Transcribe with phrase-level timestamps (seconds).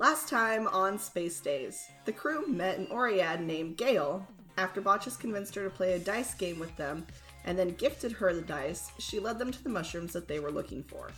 [0.00, 4.26] Last time on Space Days, the crew met an Oread named Gale.
[4.56, 7.06] After Botches convinced her to play a dice game with them
[7.44, 10.50] and then gifted her the dice, she led them to the mushrooms that they were
[10.50, 11.10] looking for.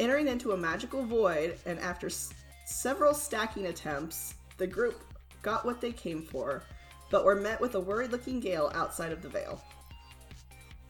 [0.00, 2.34] Entering into a magical void, and after s-
[2.66, 5.04] several stacking attempts, the group
[5.42, 6.64] got what they came for,
[7.08, 9.62] but were met with a worried looking Gale outside of the veil.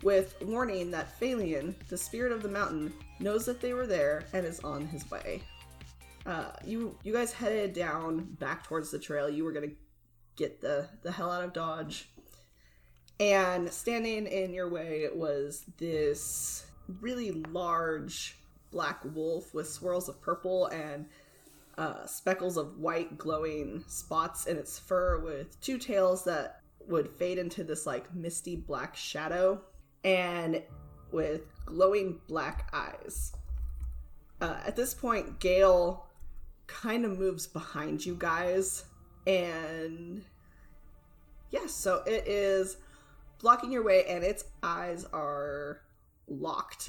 [0.02, 2.90] With warning that Phalion, the spirit of the mountain,
[3.20, 5.42] knows that they were there and is on his way.
[6.24, 9.28] Uh, you you guys headed down back towards the trail.
[9.28, 9.72] You were gonna
[10.36, 12.08] get the the hell out of Dodge.
[13.20, 16.66] And standing in your way was this
[17.00, 18.36] really large
[18.70, 21.06] black wolf with swirls of purple and
[21.78, 27.38] uh, speckles of white glowing spots in its fur with two tails that would fade
[27.38, 29.60] into this like misty black shadow
[30.04, 30.62] and
[31.12, 33.32] with glowing black eyes.
[34.40, 36.06] Uh, at this point, Gale
[36.72, 38.84] kind of moves behind you guys,
[39.26, 40.22] and
[41.50, 42.76] yes, so it is
[43.40, 45.82] blocking your way, and its eyes are
[46.28, 46.88] locked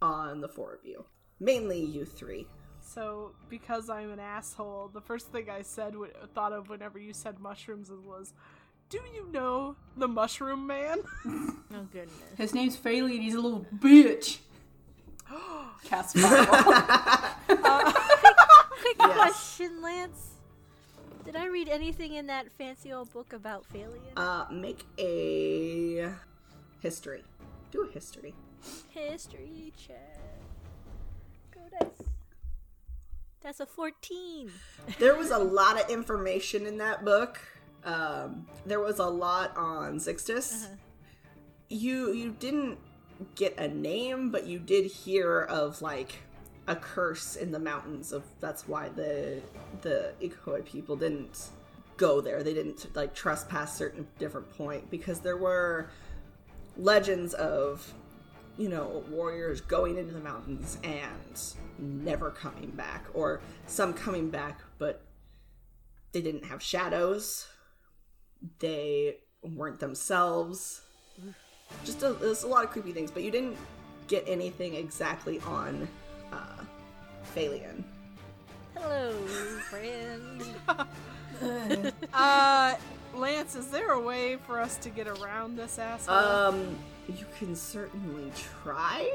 [0.00, 1.04] on the four of you,
[1.40, 2.46] mainly you three.
[2.80, 7.12] So, because I'm an asshole, the first thing I said, w- thought of whenever you
[7.12, 8.34] said mushrooms was,
[8.88, 10.98] "Do you know the Mushroom Man?"
[11.74, 12.12] Oh goodness.
[12.36, 14.38] His name's Faley and he's a little bitch.
[15.84, 17.28] Cast fireball.
[17.64, 17.92] Uh,
[18.98, 20.32] Quick question, Lance.
[21.24, 24.00] Did I read anything in that fancy old book about Phalion?
[24.16, 26.10] Uh, make a
[26.80, 27.22] history.
[27.70, 28.34] Do a history.
[28.90, 30.18] History check.
[31.54, 32.08] Go dice.
[33.40, 34.50] That's a 14.
[34.98, 37.40] there was a lot of information in that book.
[37.84, 40.66] Um, there was a lot on Zixtus.
[41.68, 42.78] You you didn't
[43.34, 46.18] get a name, but you did hear of like
[46.68, 49.40] a curse in the mountains of that's why the
[49.82, 51.50] the Ikoi people didn't
[51.96, 52.42] go there.
[52.42, 55.90] They didn't like trespass certain different point because there were
[56.76, 57.92] legends of
[58.58, 64.60] you know, warriors going into the mountains and never coming back, or some coming back,
[64.78, 65.02] but
[66.12, 67.48] they didn't have shadows.
[68.58, 70.82] They weren't themselves.
[71.84, 73.56] Just a, there's a lot of creepy things, but you didn't
[74.06, 75.88] get anything exactly on
[76.32, 76.36] uh,
[77.34, 77.82] Phalion.
[78.76, 79.12] Hello,
[79.70, 80.42] friend.
[82.14, 82.74] uh,
[83.14, 86.14] Lance, is there a way for us to get around this asshole?
[86.16, 86.78] Um,
[87.08, 88.30] you can certainly
[88.62, 89.10] try.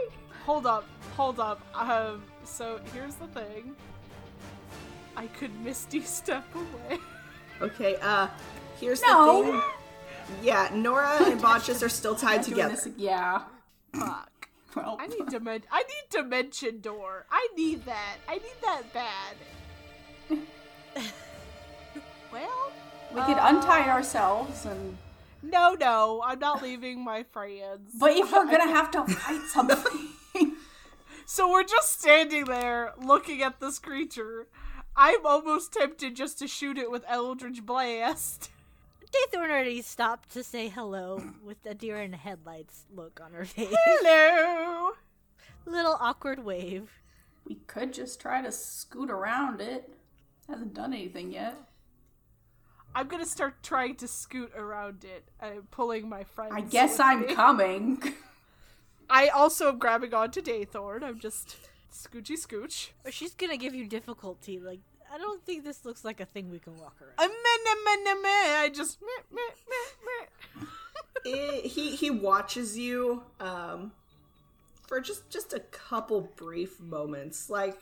[0.45, 0.85] hold up,
[1.15, 1.61] hold up.
[1.75, 3.75] Um, so here's the thing.
[5.15, 6.99] I could misty step away.
[7.61, 8.27] Okay, uh,
[8.79, 9.41] here's No.
[9.43, 9.61] the thing.
[10.43, 12.75] Yeah, Nora and Botches are still tied together.
[12.75, 13.41] this- yeah.
[13.93, 14.29] Fuck.
[14.75, 17.25] Well, I need dimen- I need dimension door.
[17.31, 18.17] I need that.
[18.27, 19.35] I need that bad.
[22.31, 22.71] well,
[23.13, 24.97] we could untie uh, ourselves and.
[25.41, 27.91] no, no, I'm not leaving my friends.
[27.99, 30.09] But if we're gonna have to fight something.
[31.29, 34.47] So we're just standing there looking at this creature.
[34.95, 38.49] I'm almost tempted just to shoot it with Eldritch Blast.
[39.11, 43.45] Daythorn already stopped to say hello with a deer in the headlights look on her
[43.45, 43.73] face.
[43.85, 44.91] Hello.
[45.65, 46.89] Little awkward wave.
[47.45, 49.89] we could just try to scoot around it.
[50.47, 51.55] Hasn't done anything yet.
[52.95, 55.25] I'm gonna start trying to scoot around it.
[55.41, 56.53] I'm pulling my friends.
[56.55, 57.35] I guess with I'm me.
[57.35, 58.01] coming.
[59.09, 61.03] I also am grabbing onto Daythorn.
[61.03, 61.57] I'm just
[61.93, 62.89] scoochy scooch.
[63.05, 64.59] Or she's gonna give you difficulty.
[64.59, 64.79] Like,
[65.13, 67.13] I don't think this looks like a thing we can walk around.
[68.63, 70.67] I just meh, meh, meh, meh.
[71.25, 73.91] it, he he watches you um
[74.87, 77.77] for just just a couple brief moments like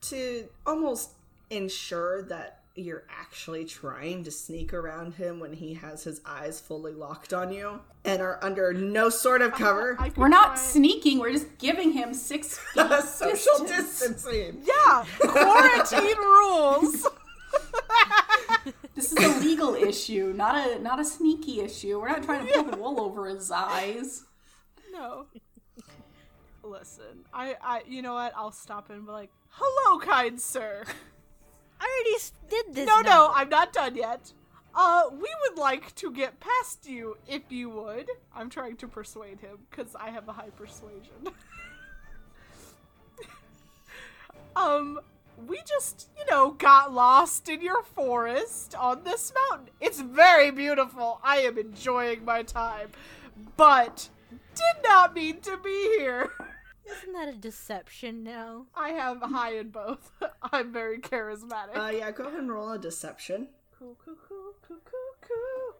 [0.00, 1.10] to almost
[1.50, 6.92] ensure that you're actually trying to sneak around him when he has his eyes fully
[6.92, 10.56] locked on you and are under no sort of cover I could We're not try-
[10.56, 14.22] sneaking, we're just giving him six feet social distance.
[14.24, 17.06] distancing Yeah, quarantine rules.
[18.94, 22.00] This is a legal issue, not a not a sneaky issue.
[22.00, 24.24] We're not trying to poke wool over his eyes.
[24.92, 25.26] No.
[26.64, 28.32] Listen, I, I, you know what?
[28.36, 30.84] I'll stop and be like, "Hello, kind sir."
[31.80, 32.86] I already did this.
[32.86, 33.32] No, no.
[33.34, 34.32] I'm not done yet.
[34.74, 38.08] Uh, we would like to get past you, if you would.
[38.34, 41.24] I'm trying to persuade him because I have a high persuasion.
[44.56, 45.00] um,
[45.46, 49.70] we just, you know, got lost in your forest on this mountain.
[49.80, 51.20] It's very beautiful.
[51.24, 52.90] I am enjoying my time,
[53.56, 54.08] but
[54.54, 56.30] did not mean to be here.
[56.90, 58.66] Isn't that a deception now?
[58.74, 60.10] I have high in both.
[60.52, 61.76] I'm very charismatic.
[61.76, 63.48] Uh, yeah, go ahead and roll a deception.
[63.78, 65.74] Coo, coo, coo, coo, coo, coo.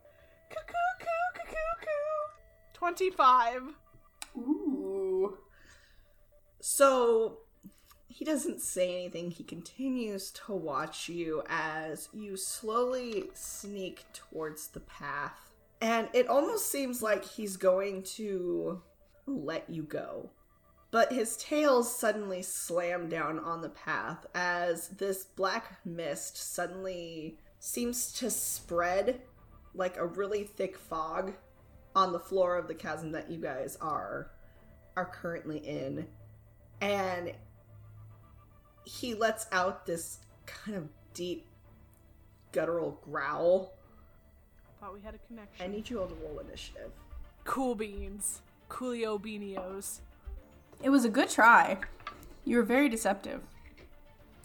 [0.51, 2.35] Coo, coo, coo, coo, coo, coo.
[2.75, 3.63] 25.
[4.37, 5.39] Ooh.
[6.61, 7.39] So
[8.09, 9.31] he doesn't say anything.
[9.31, 15.53] He continues to watch you as you slowly sneak towards the path.
[15.81, 18.83] And it almost seems like he's going to
[19.27, 20.31] let you go.
[20.91, 28.13] But his tail suddenly slammed down on the path as this black mist suddenly seems
[28.15, 29.21] to spread
[29.75, 31.35] like a really thick fog
[31.95, 34.31] on the floor of the chasm that you guys are
[34.97, 36.07] are currently in
[36.81, 37.33] and
[38.85, 41.47] he lets out this kind of deep
[42.53, 43.75] guttural growl.
[44.81, 45.65] Thought we had a connection.
[45.65, 46.93] I need you all to roll initiative.
[47.45, 48.41] Cool beans.
[48.71, 50.01] Coolio beanios.
[50.83, 51.79] It was a good try.
[52.45, 53.41] You were very deceptive.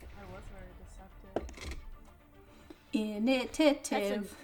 [0.01, 0.71] I was very
[1.33, 1.75] deceptive.
[2.93, 4.35] Initiative.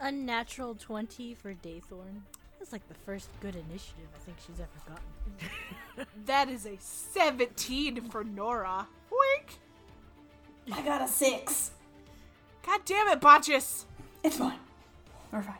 [0.00, 2.22] Unnatural 20 for Daythorn.
[2.58, 6.06] That's like the first good initiative I think she's ever gotten.
[6.26, 8.86] That is a 17 for Nora.
[9.10, 9.58] Wink!
[10.72, 11.70] I got a six.
[12.66, 13.84] God damn it, Botchus!
[14.22, 14.58] It's fine.
[15.32, 15.54] We're fine.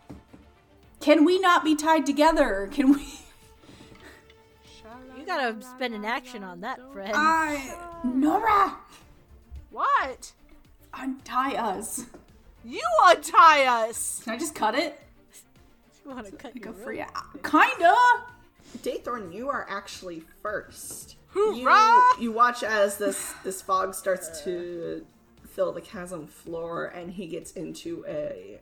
[1.01, 2.69] Can we not be tied together?
[2.73, 3.07] Can we?
[5.27, 7.13] You gotta spend an action on that, friend.
[7.13, 7.75] I.
[8.05, 8.77] Nora!
[9.73, 10.33] What?
[10.95, 12.07] Untie us.
[12.65, 14.21] You untie us!
[14.23, 15.01] Can I just cut it?
[16.05, 16.85] you wanna cut Like your a rope?
[16.85, 17.05] free.
[17.43, 17.95] Kinda!
[18.79, 21.17] Daythorn, you are actually first.
[21.31, 21.55] Hoorah!
[22.19, 25.05] You, you watch as this this fog starts to
[25.49, 28.61] fill the chasm floor, and he gets into a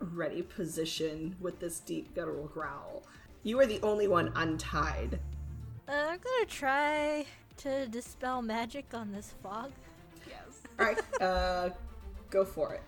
[0.00, 3.04] ready position with this deep guttural growl.
[3.44, 5.20] You are the only one untied.
[5.88, 7.26] Uh, I'm gonna try
[7.58, 9.70] to dispel magic on this fog.
[10.26, 10.38] Yes.
[10.78, 11.70] All right, uh,
[12.30, 12.82] go for it.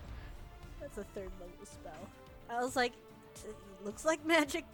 [0.80, 2.08] That's a third level spell.
[2.48, 2.92] I was like,
[3.84, 4.64] looks like magic.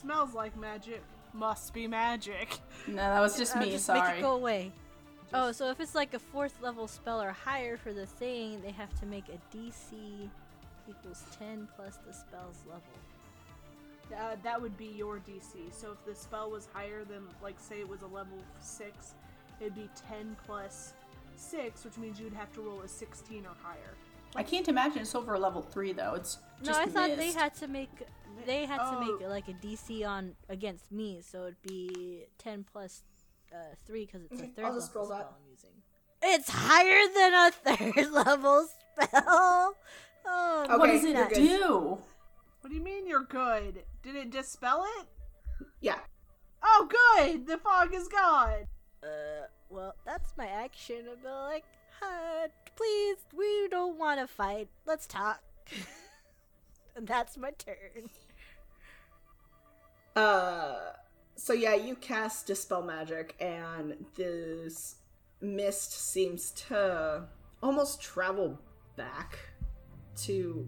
[0.00, 1.02] Smells like magic.
[1.34, 2.58] Must be magic.
[2.86, 3.70] No, that was just me.
[3.70, 4.72] just make it go away.
[5.34, 8.70] Oh, so if it's like a fourth level spell or higher for the thing, they
[8.70, 10.28] have to make a DC
[10.88, 12.82] equals 10 plus the spell's level.
[14.12, 15.72] Uh, that would be your DC.
[15.72, 19.14] So if the spell was higher than, like, say it was a level 6,
[19.60, 20.92] it'd be 10 plus
[21.36, 23.94] 6, which means you'd have to roll a 16 or higher.
[24.34, 26.14] I can't imagine it's over a level three though.
[26.14, 27.90] It's No, I thought they had to make
[28.46, 29.28] they had to make Oh.
[29.28, 33.02] like a DC on against me, so it'd be 10 plus
[33.52, 33.56] uh,
[33.86, 35.26] 3 because it's a Okay, third I'll level just roll spell that.
[35.26, 35.70] I'm using.
[36.22, 37.50] It's higher than a
[38.02, 38.66] third level
[39.02, 39.74] spell.
[40.24, 41.34] Oh, Okay, What does it you're good.
[41.34, 41.98] do?
[42.62, 43.82] What do you mean you're good?
[44.04, 45.08] Did it dispel it?
[45.80, 45.98] Yeah.
[46.62, 47.44] Oh, good!
[47.48, 48.68] The fog is gone!
[49.02, 51.06] Uh, well, that's my action.
[51.10, 51.64] I'm like,
[52.00, 54.68] uh, please, we don't want to fight.
[54.86, 55.40] Let's talk.
[56.96, 58.08] and that's my turn.
[60.14, 60.92] Uh,
[61.34, 64.96] so yeah, you cast dispel magic, and this
[65.40, 67.24] mist seems to
[67.60, 68.60] almost travel
[68.94, 69.36] back
[70.18, 70.64] to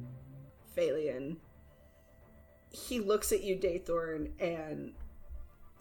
[0.77, 1.37] Phalion.
[2.75, 4.93] He looks at you, Daythorn, and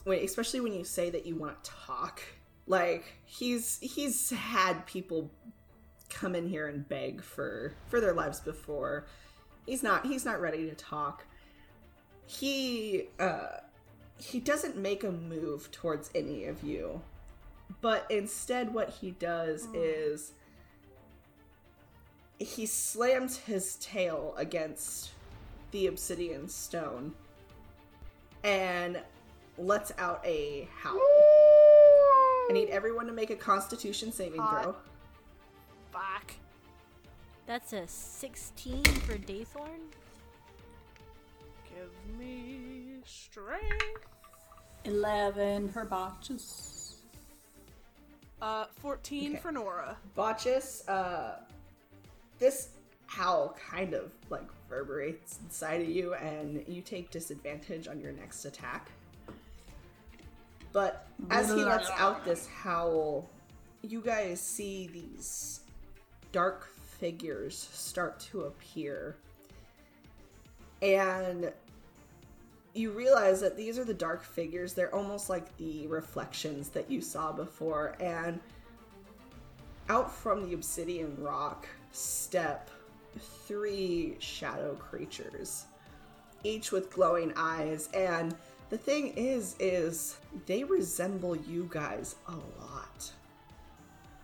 [0.04, 2.22] wait, especially when you say that you want to talk.
[2.66, 5.30] Like he's he's had people
[6.08, 9.06] come in here and beg for for their lives before.
[9.66, 11.24] He's not he's not ready to talk
[12.26, 13.58] he uh
[14.18, 17.00] he doesn't make a move towards any of you
[17.80, 20.32] but instead what he does is
[22.38, 25.10] he slams his tail against
[25.74, 27.12] the obsidian stone
[28.44, 29.00] and
[29.58, 31.00] lets out a howl
[32.48, 34.62] i need everyone to make a constitution saving Hot.
[34.62, 34.76] throw
[35.90, 36.32] Fuck.
[37.46, 39.78] That's a 16 for Daythorn.
[41.68, 44.06] Give me strength.
[44.84, 46.96] Eleven her botches.
[48.42, 49.40] Uh, 14 Okay.
[49.40, 49.96] for Nora.
[50.16, 51.36] Botchus, uh,
[52.40, 52.70] this
[53.06, 58.44] howl kind of like reverberates inside of you, and you take disadvantage on your next
[58.44, 58.90] attack.
[60.72, 63.28] But as he lets out this howl,
[63.82, 65.60] you guys see these
[66.32, 69.16] dark figures start to appear.
[70.82, 71.52] And
[72.74, 74.74] you realize that these are the dark figures.
[74.74, 77.94] They're almost like the reflections that you saw before.
[78.00, 78.40] And
[79.88, 82.68] out from the obsidian rock step
[83.18, 85.66] three shadow creatures,
[86.42, 88.34] each with glowing eyes, and
[88.70, 90.16] The thing is, is
[90.46, 93.12] they resemble you guys a lot.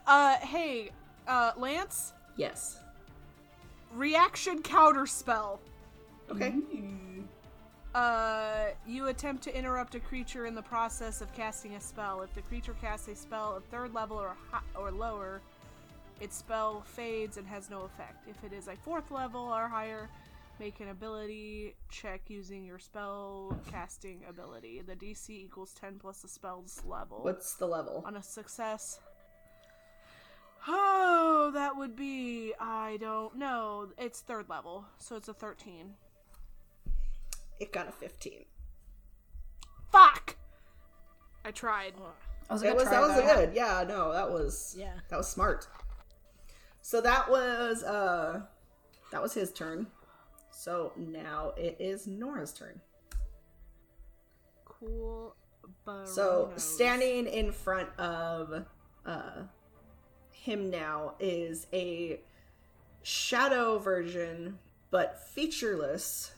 [0.06, 0.90] Uh, hey,
[1.28, 2.80] uh, Lance, Yes.
[3.94, 5.60] reaction counter spell.
[6.30, 6.54] Okay.
[7.94, 12.22] Uh, you attempt to interrupt a creature in the process of casting a spell.
[12.22, 15.42] If the creature casts a spell of third level or hi- or lower,
[16.20, 18.26] its spell fades and has no effect.
[18.28, 20.08] If it is a fourth level or higher,
[20.58, 24.82] make an ability check using your spell casting ability.
[24.86, 27.20] The DC equals 10 plus the spell's level.
[27.22, 28.02] What's the level?
[28.06, 29.00] on a success.
[30.68, 33.88] Oh, that would be I don't know.
[33.98, 35.94] It's third level, so it's a 13.
[37.58, 38.44] It got a 15.
[39.90, 40.36] Fuck.
[41.44, 41.94] I tried.
[42.48, 43.34] I was It was try that was that.
[43.36, 43.54] good.
[43.54, 44.92] Yeah, no, that was Yeah.
[45.08, 45.66] that was smart.
[46.82, 48.42] So that was uh
[49.12, 49.86] that was his turn.
[50.50, 52.80] So now it is Nora's turn.
[54.64, 55.34] Cool.
[56.04, 58.64] So standing in front of
[59.06, 59.42] uh
[60.30, 62.20] him now is a
[63.02, 64.58] shadow version
[64.90, 66.32] but featureless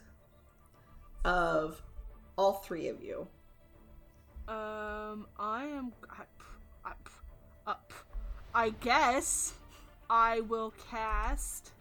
[1.24, 1.82] of
[2.36, 3.26] all three of you.
[4.48, 5.92] Um, I am.
[6.84, 6.92] I,
[7.66, 7.74] uh,
[8.54, 9.54] I guess
[10.12, 11.72] I will cast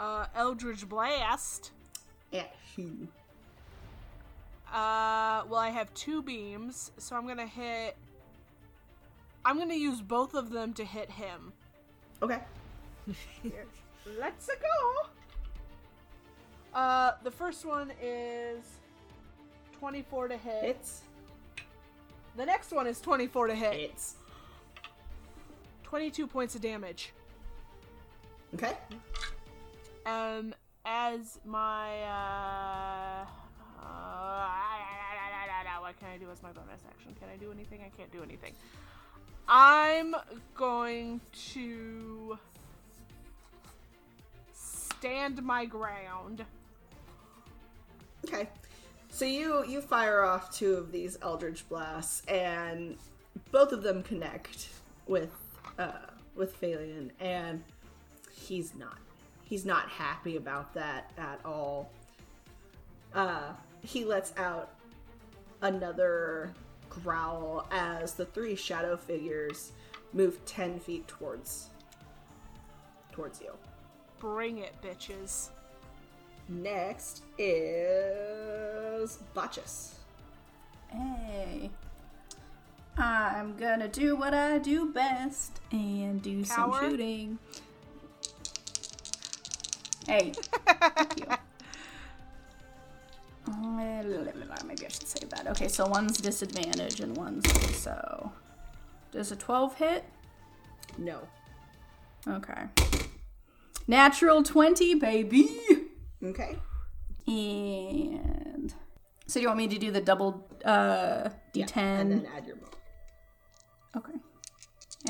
[0.00, 1.70] uh, Eldritch Blast.
[2.32, 3.06] At who?
[4.66, 7.96] Uh, well, I have two beams, so I'm gonna hit.
[9.44, 11.52] I'm gonna use both of them to hit him.
[12.20, 12.40] Okay.
[14.18, 15.08] Let's go.
[16.74, 18.64] Uh, the first one is
[19.78, 20.64] 24 to hit.
[20.64, 21.02] It's
[22.36, 23.74] the next one is 24 to hit.
[23.74, 24.16] it's
[25.88, 27.14] 22 points of damage.
[28.54, 28.74] okay.
[30.04, 30.54] Um,
[30.84, 33.26] as my uh,
[33.82, 34.48] uh,
[35.80, 37.16] what can I do as my bonus action?
[37.18, 37.80] Can I do anything?
[37.80, 38.52] I can't do anything.
[39.48, 40.14] I'm
[40.54, 41.22] going
[41.54, 42.38] to
[44.52, 46.44] stand my ground.
[48.26, 48.46] Okay.
[49.08, 52.98] So you you fire off two of these eldritch blasts, and
[53.50, 54.68] both of them connect
[55.06, 55.47] with
[55.78, 55.92] uh,
[56.34, 57.62] with Phalion, and
[58.32, 58.98] he's not
[59.44, 61.90] he's not happy about that at all.
[63.14, 64.74] Uh, he lets out
[65.62, 66.52] another
[66.90, 69.72] growl as the three shadow figures
[70.12, 71.68] move ten feet towards
[73.12, 73.52] towards you.
[74.18, 75.50] Bring it, bitches.
[76.48, 79.94] Next is Botchus.
[80.88, 81.70] Hey.
[82.98, 87.38] I'm gonna do what I do best and do some shooting.
[90.06, 90.32] Hey.
[90.66, 91.26] Thank you.
[94.68, 95.46] Maybe I should save that.
[95.48, 98.30] Okay, so one's disadvantage and one's so.
[99.10, 100.04] Does a 12 hit?
[100.98, 101.20] No.
[102.28, 102.64] Okay.
[103.86, 105.48] Natural 20, baby!
[106.22, 106.56] Okay.
[107.26, 108.74] And.
[109.26, 111.54] So, do you want me to do the double uh, d10?
[111.54, 112.62] Yeah, and then add your mo.
[113.98, 114.18] Okay.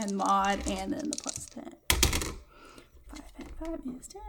[0.01, 1.65] And mod, and then the plus 10.
[1.91, 3.69] 5 and 5
[4.01, 4.23] is 10.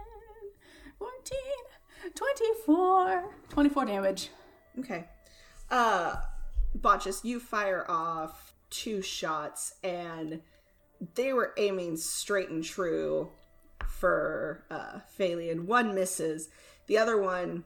[0.98, 1.38] 14.
[2.14, 3.34] 24.
[3.48, 4.28] 24 damage.
[4.78, 5.06] Okay.
[5.70, 6.16] Uh
[6.78, 10.40] Botchus, you fire off two shots and
[11.14, 13.30] they were aiming straight and true
[13.86, 15.64] for uh Phalion.
[15.64, 16.50] One misses.
[16.86, 17.64] The other one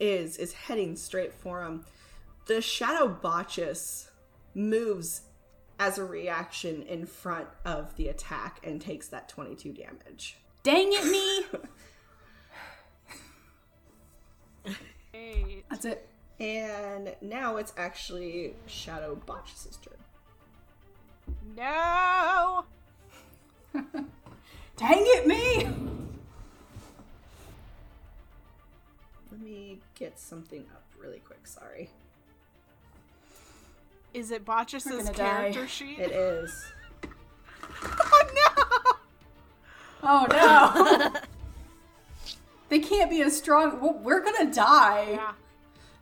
[0.00, 1.84] is is heading straight for him.
[2.46, 4.10] The shadow Botchus
[4.54, 5.22] moves
[5.78, 10.36] as a reaction in front of the attack and takes that 22 damage.
[10.62, 11.04] Dang it,
[14.64, 14.74] me!
[15.14, 15.64] Eight.
[15.70, 16.08] That's it.
[16.40, 19.94] And now it's actually Shadow Botchus' turn.
[21.56, 22.64] No.
[24.76, 25.68] Dang it, me!
[29.30, 31.90] Let me get something up really quick, sorry.
[34.14, 35.66] Is it We're Botchus's character die.
[35.66, 35.98] sheet?
[35.98, 36.64] It is.
[37.84, 38.48] oh no!
[40.04, 41.12] Oh no!
[42.68, 43.80] they can't be as strong.
[43.80, 45.06] Well, we're gonna die.
[45.08, 45.12] no!
[45.12, 45.32] Yeah.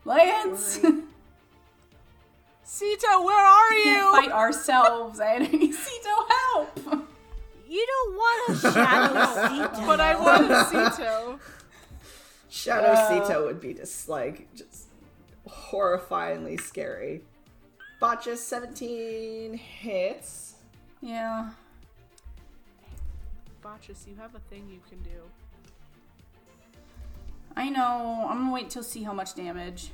[0.04, 0.78] Lance!
[2.66, 4.12] Sito, where are can't you?
[4.12, 5.72] fight ourselves, enemy.
[5.72, 7.06] Cito, help!
[7.68, 9.86] You don't want a shadow seat.
[9.86, 11.38] But I want a Sito.
[12.50, 13.10] Shadow Uh.
[13.10, 14.88] Sito would be just like just
[15.48, 17.22] horrifyingly scary.
[18.02, 20.56] Botchus 17 hits.
[21.00, 21.50] Yeah.
[23.64, 25.20] Botchus, you have a thing you can do.
[27.54, 28.26] I know.
[28.28, 29.92] I'm gonna wait till see how much damage.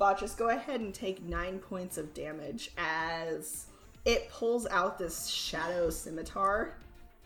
[0.00, 3.66] Botchus, go ahead and take nine points of damage as
[4.06, 6.78] it pulls out this shadow scimitar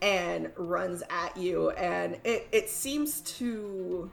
[0.02, 4.10] and runs at you, and it, it seems to.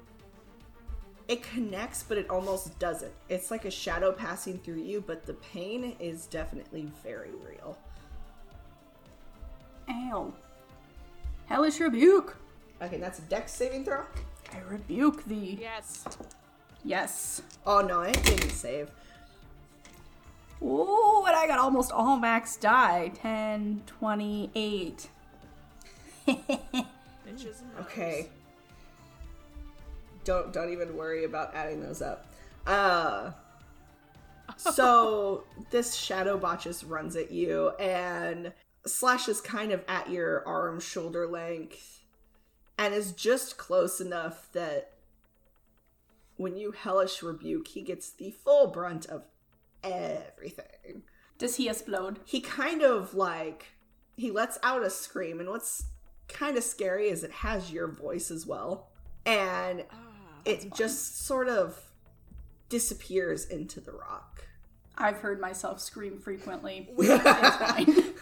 [1.27, 3.11] It connects, but it almost doesn't.
[3.29, 7.77] It's like a shadow passing through you, but the pain is definitely very real.
[9.89, 10.33] Ow.
[11.47, 12.37] Hellish rebuke.
[12.81, 14.03] Okay, that's a dex saving throw.
[14.53, 15.57] I rebuke thee.
[15.59, 16.05] Yes.
[16.83, 17.41] Yes.
[17.65, 18.91] Oh no, it didn't save.
[20.61, 23.11] Ooh, and I got almost all max die.
[23.15, 25.09] 10, 28.
[26.27, 26.41] Bitches
[27.25, 27.81] and hoes.
[27.81, 28.29] Okay.
[30.25, 32.25] Don't don't even worry about adding those up.
[32.67, 33.31] Uh
[34.57, 38.51] so this shadow botches runs at you and
[38.85, 42.01] slashes kind of at your arm shoulder length
[42.77, 44.91] and is just close enough that
[46.37, 49.23] when you hellish rebuke he gets the full brunt of
[49.83, 51.03] everything
[51.37, 52.19] Does he explode?
[52.25, 53.67] he kind of like
[54.17, 55.85] he lets out a scream and what's
[56.27, 58.89] kind of scary is it has your voice as well
[59.25, 59.83] and
[60.45, 61.79] it just sort of
[62.69, 64.43] disappears into the rock
[64.97, 66.87] I've heard myself scream frequently.
[66.97, 68.13] it's fine.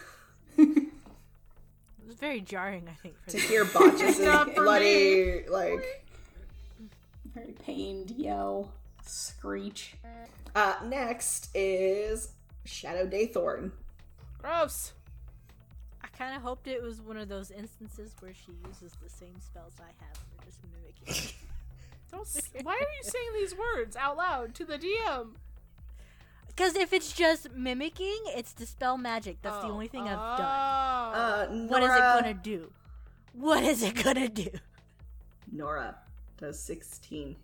[0.58, 3.46] It was very jarring, I think, for to them.
[3.46, 6.04] hear botches Not for bloody like
[7.32, 8.72] Very pained yell,
[9.04, 9.94] screech.
[10.56, 12.30] uh next is
[12.64, 13.70] shadow daythorn
[14.38, 14.92] Gross.
[16.02, 19.40] I kind of hoped it was one of those instances where she uses the same
[19.40, 20.58] spells I have for just
[21.06, 21.32] mimicking.
[22.14, 22.26] Don't.
[22.26, 25.34] s- Why are you saying these words out loud to the DM?
[26.48, 29.38] Because if it's just mimicking, it's dispel magic.
[29.42, 29.72] That's the Oh.
[29.72, 30.40] only thing I've done.
[30.40, 31.18] Oh.
[31.18, 32.72] uh What is it gonna do?
[33.32, 34.50] What is it gonna do?
[35.50, 35.96] Nora
[36.36, 37.36] does 16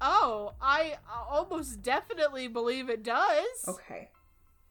[0.00, 0.96] Oh, I
[1.28, 3.64] almost definitely believe it does.
[3.68, 4.10] okay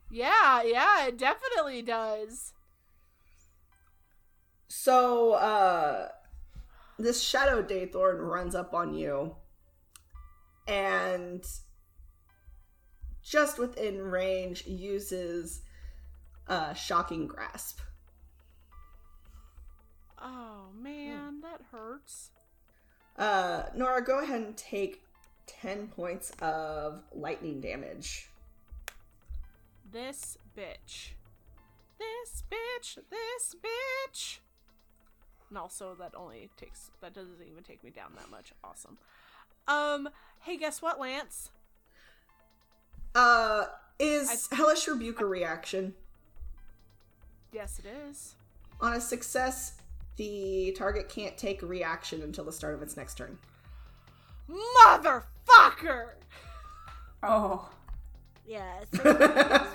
[0.09, 2.53] Yeah, yeah, it definitely does.
[4.67, 6.09] So, uh,
[6.97, 9.35] this Shadow Daythorn runs up on you,
[10.67, 11.45] and
[13.21, 15.61] just within range uses
[16.47, 17.79] uh, Shocking Grasp.
[20.21, 22.31] Oh man, that hurts.
[23.17, 25.03] Uh, Nora, go ahead and take
[25.47, 28.29] 10 points of lightning damage.
[29.91, 31.11] This bitch.
[31.97, 32.99] This bitch.
[33.09, 34.39] This bitch.
[35.49, 36.91] And also, that only takes.
[37.01, 38.53] That doesn't even take me down that much.
[38.63, 38.97] Awesome.
[39.67, 40.09] Um.
[40.39, 41.51] Hey, guess what, Lance?
[43.15, 43.65] Uh,
[43.97, 45.93] is Hellish Rebuke a reaction?
[47.51, 48.35] Yes, it is.
[48.81, 49.73] On a success,
[50.17, 53.37] the target can't take a reaction until the start of its next turn.
[54.49, 56.09] Motherfucker!
[57.23, 57.69] Oh.
[58.45, 58.83] Yeah.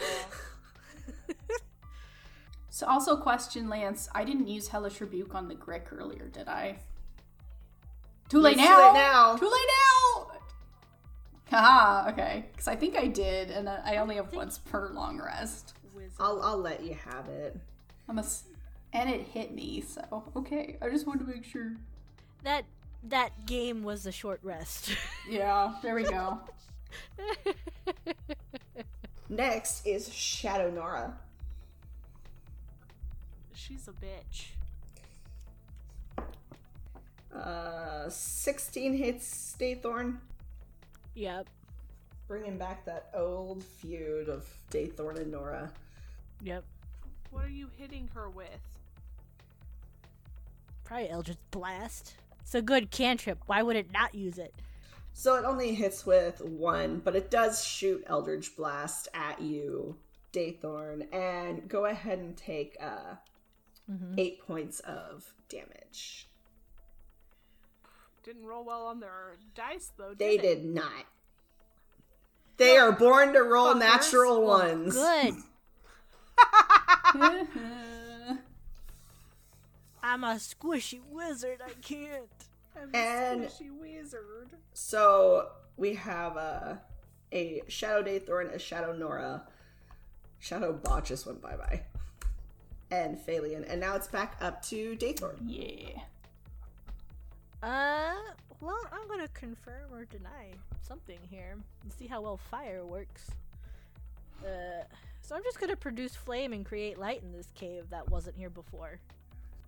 [2.71, 6.27] It's like- So also question, Lance, I didn't use Hellish Rebuke on the Grick earlier,
[6.29, 6.79] did I?
[8.29, 8.65] Too late now!
[8.77, 9.37] too late now.
[9.37, 10.27] Too late now!
[11.51, 12.47] Haha, okay.
[12.53, 15.75] Because I think I did, and I only have once per long rest.
[16.21, 17.59] I'll I'll let you have it.
[18.09, 18.45] I'm a s-
[18.93, 20.77] and it hit me, so okay.
[20.81, 21.73] I just wanted to make sure.
[22.45, 22.65] that
[23.03, 24.93] that game was a short rest.
[25.29, 26.39] Yeah, there we go.
[29.29, 31.17] Next is Shadow Nora.
[33.61, 34.47] She's a bitch.
[37.35, 40.17] Uh, 16 hits Daythorn,
[41.15, 41.47] yep.
[42.27, 45.71] bringing back that old feud of Daythorn and Nora.
[46.43, 46.65] Yep.
[47.31, 48.49] What are you hitting her with?
[50.83, 52.15] Probably Eldritch Blast.
[52.41, 53.41] It's a good cantrip.
[53.47, 54.55] Why would it not use it?
[55.13, 59.97] So it only hits with one, but it does shoot Eldritch Blast at you,
[60.33, 63.17] Daythorn, and go ahead and take uh,
[64.19, 66.29] eight points of damage.
[68.23, 70.11] Didn't roll well on their dice though.
[70.11, 70.43] Did They it?
[70.43, 71.07] did not.
[72.59, 73.79] They are born to roll Fuckers.
[73.79, 74.95] natural ones.
[74.95, 75.35] Good.
[80.03, 81.61] I'm a squishy wizard.
[81.65, 82.25] I can't.
[82.81, 84.51] I'm And- a squishy wizard.
[84.73, 86.75] So we have uh,
[87.33, 89.43] a Shadow Daythorn, a Shadow Nora,
[90.39, 91.83] Shadow Botch just went bye bye,
[92.91, 95.37] and Phalion, and now it's back up to Daythorn.
[95.47, 96.01] yeah.
[97.63, 98.15] Uh,
[98.61, 100.51] well, I'm gonna confirm or deny
[100.83, 103.31] something here and see how well fire works.
[104.45, 104.85] Uh,
[105.21, 108.49] so I'm just gonna produce flame and create light in this cave that wasn't here
[108.51, 108.99] before.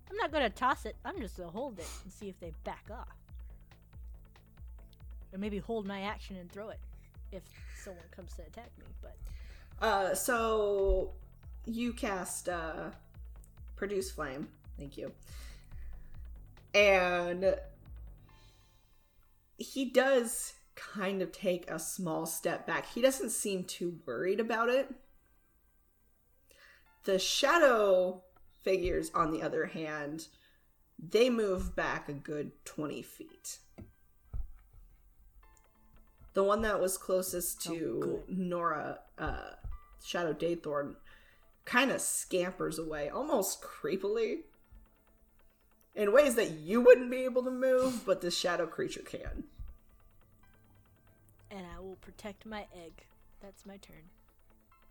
[0.09, 0.95] I'm not gonna toss it.
[1.05, 3.15] I'm just gonna hold it and see if they back off,
[5.31, 6.79] or maybe hold my action and throw it.
[7.31, 7.43] if
[7.83, 8.85] someone comes to attack me.
[9.01, 9.15] But
[9.81, 11.11] Uh, so
[11.65, 12.89] you cast uh,
[13.75, 14.47] produce flame.
[14.77, 15.11] Thank you.
[16.73, 17.55] And
[19.57, 22.87] he does kind of take a small step back.
[22.87, 24.93] He doesn't seem too worried about it.
[27.03, 28.23] The shadow
[28.63, 30.27] figures, on the other hand,
[30.97, 33.59] they move back a good 20 feet.
[36.33, 38.23] The one that was closest to Oh.
[38.27, 39.51] Nora, uh,
[40.03, 40.95] Shadow Daythorn,
[41.65, 44.39] kind of scampers away, almost creepily,
[45.95, 49.43] in ways that you wouldn't be able to move, but this shadow creature can.
[51.51, 53.05] and I will protect my egg.
[53.41, 54.09] That's my turn.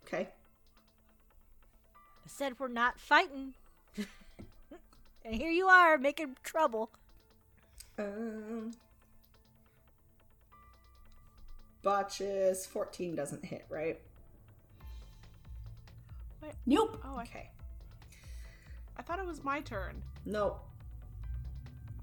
[0.06, 0.28] Okay?
[2.24, 3.54] I said we're not fighting.
[3.96, 6.90] and here you are making trouble.
[7.98, 8.72] Um,
[11.82, 13.98] botches 14 doesn't hit, right?
[16.66, 17.00] Nope.
[17.04, 17.50] Oh, I, Okay.
[18.96, 20.02] I thought it was my turn.
[20.26, 20.60] No,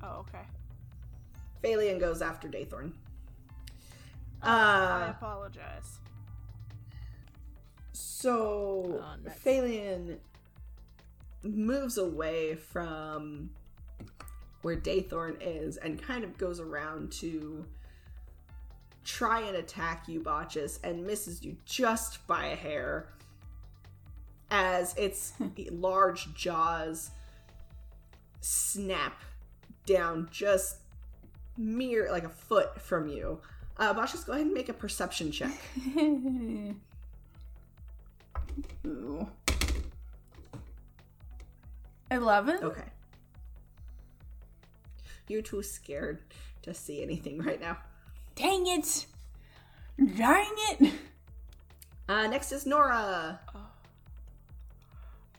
[0.01, 0.43] Oh, okay.
[1.63, 2.93] Phalion goes after Daythorn.
[4.41, 5.99] I Uh, apologize.
[7.91, 9.39] so Oh, nuts.
[9.43, 10.17] Phalion
[11.43, 13.49] moves away from
[14.61, 17.65] where Daythorn is and kind of goes around to
[19.03, 23.09] try and attack you, Botches, and misses you just by a hair
[24.51, 25.33] as its
[25.71, 27.11] large jaws
[28.41, 29.21] snap
[29.85, 30.77] down just
[31.57, 33.39] mere like a foot from you.
[33.77, 35.57] Uh, Botches, go ahead and make a perception check.
[38.85, 39.27] Ooh.
[42.11, 42.63] Eleven.
[42.63, 42.85] Okay.
[45.27, 46.21] You're too scared
[46.63, 47.77] to see anything right now.
[48.35, 49.05] Dang it!
[50.17, 50.93] Dang it!
[52.07, 53.39] Uh, next is Nora.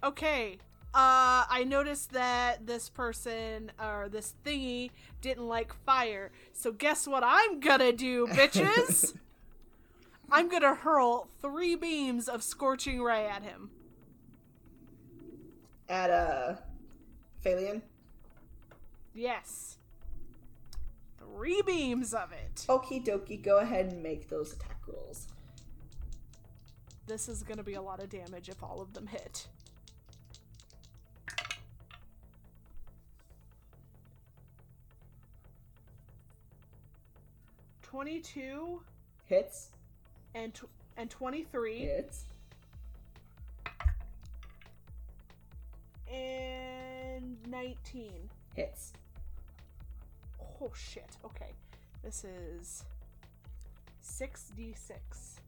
[0.03, 0.59] Okay.
[0.93, 6.33] Uh, I noticed that this person or this thingy didn't like fire.
[6.53, 9.17] So guess what I'm gonna do, bitches?
[10.33, 13.71] I'm gonna hurl three beams of scorching ray at him.
[15.89, 16.55] At uh,
[17.45, 17.83] Phalion.
[19.15, 19.77] Yes.
[21.19, 22.65] Three beams of it.
[22.69, 25.29] Okie dokie, go ahead and make those attack rolls.
[27.07, 29.47] This is gonna be a lot of damage if all of them hit.
[37.91, 38.81] Twenty-two
[39.27, 39.71] Hits.
[40.37, 42.25] and tw- and twenty-three Hits.
[46.09, 48.31] and nineteen.
[48.55, 48.93] Hits.
[50.61, 51.17] Oh shit.
[51.25, 51.51] Okay,
[52.05, 52.85] this is
[54.01, 55.41] six d six.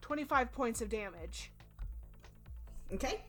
[0.00, 1.52] Twenty-five points of damage.
[2.92, 3.20] Okay.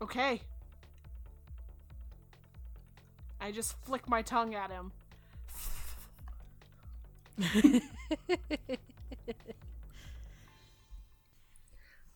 [0.00, 0.40] Okay.
[3.50, 4.92] I just flick my tongue at him.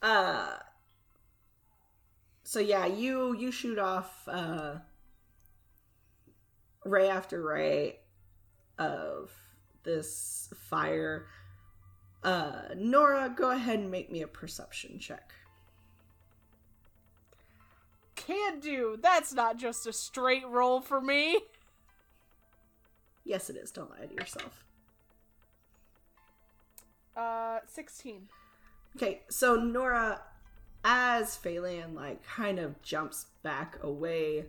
[0.00, 0.58] Uh.
[2.42, 4.74] So yeah, you you shoot off uh,
[6.84, 8.00] ray after ray
[8.78, 9.32] of
[9.82, 11.26] this fire.
[12.22, 15.32] Uh, Nora, go ahead and make me a perception check.
[18.26, 18.98] Can do.
[19.00, 21.40] That's not just a straight roll for me.
[23.24, 23.70] Yes, it is.
[23.70, 24.64] Don't lie to yourself.
[27.16, 28.28] Uh, 16.
[28.96, 30.20] Okay, so Nora,
[30.84, 34.46] as Phalion like kind of jumps back away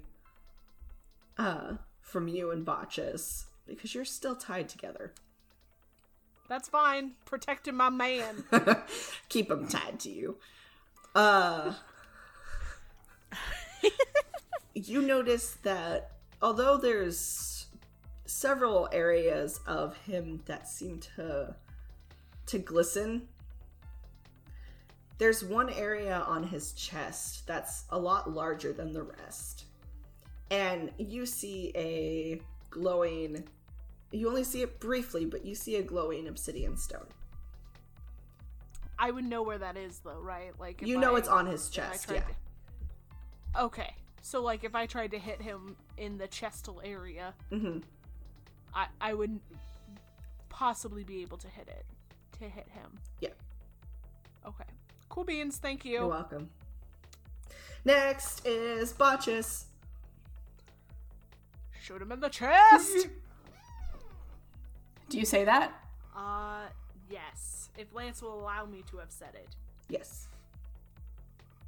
[1.37, 5.13] uh from you and Botches, because you're still tied together.
[6.47, 7.13] That's fine.
[7.25, 8.43] Protecting my man.
[9.29, 10.37] Keep them tied to you.
[11.13, 11.73] Uh
[14.73, 16.11] you notice that
[16.41, 17.67] although there's
[18.25, 21.55] several areas of him that seem to
[22.47, 23.27] to glisten
[25.17, 29.65] there's one area on his chest that's a lot larger than the rest.
[30.51, 33.47] And you see a glowing
[34.11, 37.07] you only see it briefly but you see a glowing obsidian stone.
[38.97, 40.57] I would know where that is, though, right?
[40.57, 42.21] Like, you know I- it's on his chest yeah.
[42.21, 42.25] to-
[43.59, 43.95] Okay.
[44.21, 47.79] So, like, if I tried to hit him in the chestal area, hmm
[48.73, 49.39] I I would
[50.49, 51.85] possibly be able to hit it.
[52.39, 52.91] To hit him.
[53.21, 53.29] Yeah.
[54.45, 54.65] Okay.
[55.09, 55.57] Cool beans.
[55.57, 55.91] Thank you.
[55.93, 56.49] You're welcome.
[57.85, 59.65] Next is Botches.
[61.81, 62.91] Shoot him in the chest!
[65.09, 65.71] Do you say that?
[66.17, 66.63] uh,
[67.11, 67.69] yes.
[67.77, 69.47] If Lance will allow me to have said it.
[69.87, 70.27] Yes.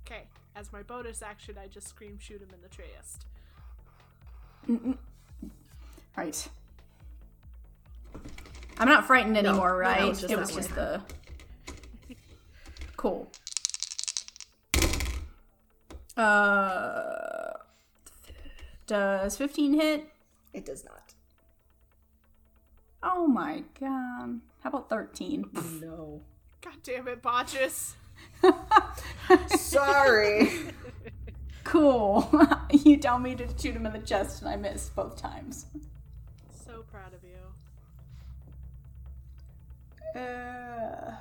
[0.06, 0.24] Okay,
[0.58, 3.26] as my bonus action, I just scream shoot him in the chest.
[6.18, 6.48] Right.
[8.80, 10.02] I'm not frightened anymore, no, right?
[10.02, 11.02] it was just it was just the.
[12.96, 13.32] Cool.
[16.16, 17.54] Uh.
[18.88, 20.10] Does 15 hit?
[20.54, 21.14] It does not.
[23.04, 24.42] Oh my god.
[24.62, 25.50] How about 13?
[25.82, 26.22] No.
[26.62, 27.96] God damn it, Botches!
[29.58, 30.50] Sorry.
[31.64, 32.30] cool.
[32.72, 35.66] you tell me to shoot him in the chest and I missed both times.
[36.66, 37.38] So proud of you.
[40.20, 41.14] Uh,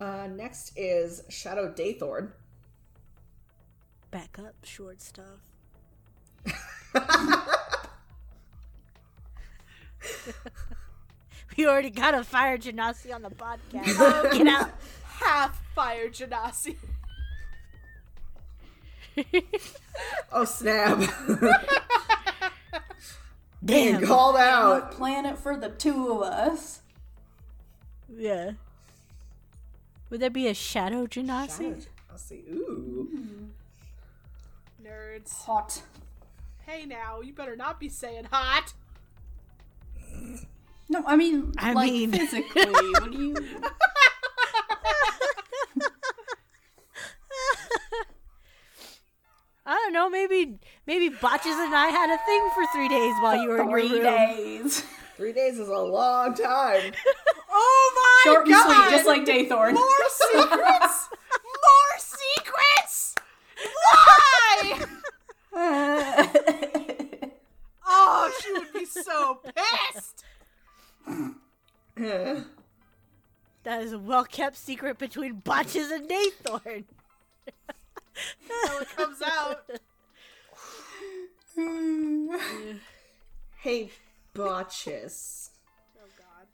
[0.00, 2.32] uh, next is Shadow Daythorn.
[4.10, 5.24] Back up, short stuff.
[11.56, 14.32] we already got a fire genasi on the podcast.
[14.32, 14.70] Get out.
[15.20, 16.76] Half fire Genasi.
[20.32, 20.98] Oh snap!
[23.64, 24.06] Damn.
[24.06, 24.92] Called out.
[24.92, 26.82] Planet for the two of us.
[28.08, 28.52] Yeah.
[30.10, 31.84] Would there be a shadow genasi?
[32.10, 32.44] I'll see.
[32.48, 33.08] Ooh.
[33.10, 34.86] Hmm.
[34.86, 35.32] Nerds.
[35.42, 35.82] Hot.
[36.64, 38.72] Hey now, you better not be saying hot!
[40.88, 42.66] No, I mean, I like mean- physically.
[42.66, 43.34] what do you?
[49.66, 50.08] I don't know.
[50.08, 53.68] Maybe maybe Botches and I had a thing for three days while you were in
[53.68, 54.02] your Three room.
[54.02, 54.84] days.
[55.16, 56.92] Three days is a long time.
[57.50, 58.66] Oh my Short and god!
[58.66, 59.72] sweet, just like Daythorn.
[59.72, 61.08] More secrets!
[61.44, 63.14] More secrets!
[63.90, 64.86] Why?
[67.90, 69.40] Oh, she would be so
[69.94, 70.24] pissed!
[73.64, 76.84] That is a well kept secret between Botches and Daythorn.
[78.48, 79.70] So it comes out.
[83.58, 83.90] hey,
[84.34, 85.50] Botches.
[85.96, 86.46] Oh god.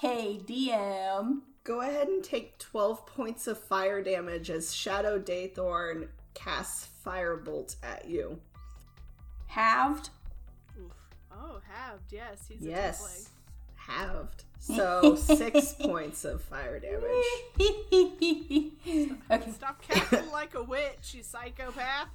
[0.00, 1.40] hey, DM.
[1.64, 8.06] Go ahead and take 12 points of fire damage as Shadow Daythorn casts Firebolt at
[8.08, 8.40] you.
[9.46, 10.10] Halved.
[10.78, 10.92] Oof.
[11.32, 12.12] Oh, halved.
[12.12, 13.30] Yes, he's a Yes.
[13.86, 14.44] Halved.
[14.58, 17.02] So, six points of fire damage.
[19.30, 19.50] okay.
[19.52, 22.08] Stop casting like a witch, you psychopath.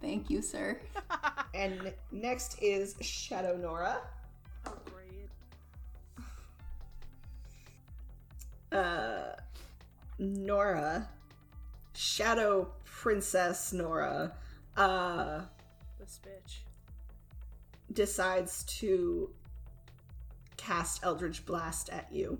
[0.00, 0.80] Thank you, sir.
[1.54, 4.02] And next is Shadow Nora.
[4.66, 5.30] Oh, great.
[8.78, 9.32] Uh,
[10.18, 11.08] Nora.
[11.94, 14.34] Shadow Princess Nora.
[14.76, 15.40] Uh,
[15.98, 16.58] This bitch.
[17.94, 19.30] decides to
[20.56, 22.38] cast Eldritch Blast at you.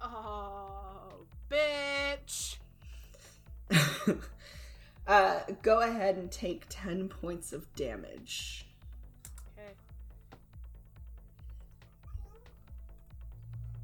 [0.00, 2.56] Oh, bitch.
[5.06, 8.66] uh, go ahead and take 10 points of damage.
[9.58, 9.72] Okay.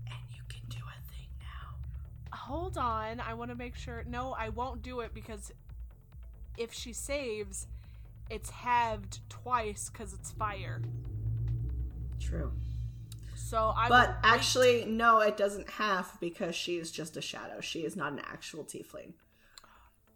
[0.06, 1.76] And you can do a thing now.
[2.34, 3.20] Hold on.
[3.20, 4.04] I want to make sure.
[4.08, 5.52] No, I won't do it because
[6.56, 7.66] if she saves,
[8.30, 10.80] it's halved twice because it's fire.
[12.18, 12.52] True.
[13.46, 13.84] So I.
[13.84, 17.60] will But wait- actually, no, it doesn't have because she is just a shadow.
[17.60, 19.12] She is not an actual tiefling.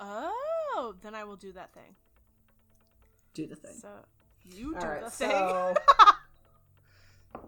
[0.00, 1.94] Oh, then I will do that thing.
[3.34, 3.74] Do the thing.
[3.80, 3.88] So
[4.50, 5.30] you do All right, the thing.
[5.30, 5.74] so.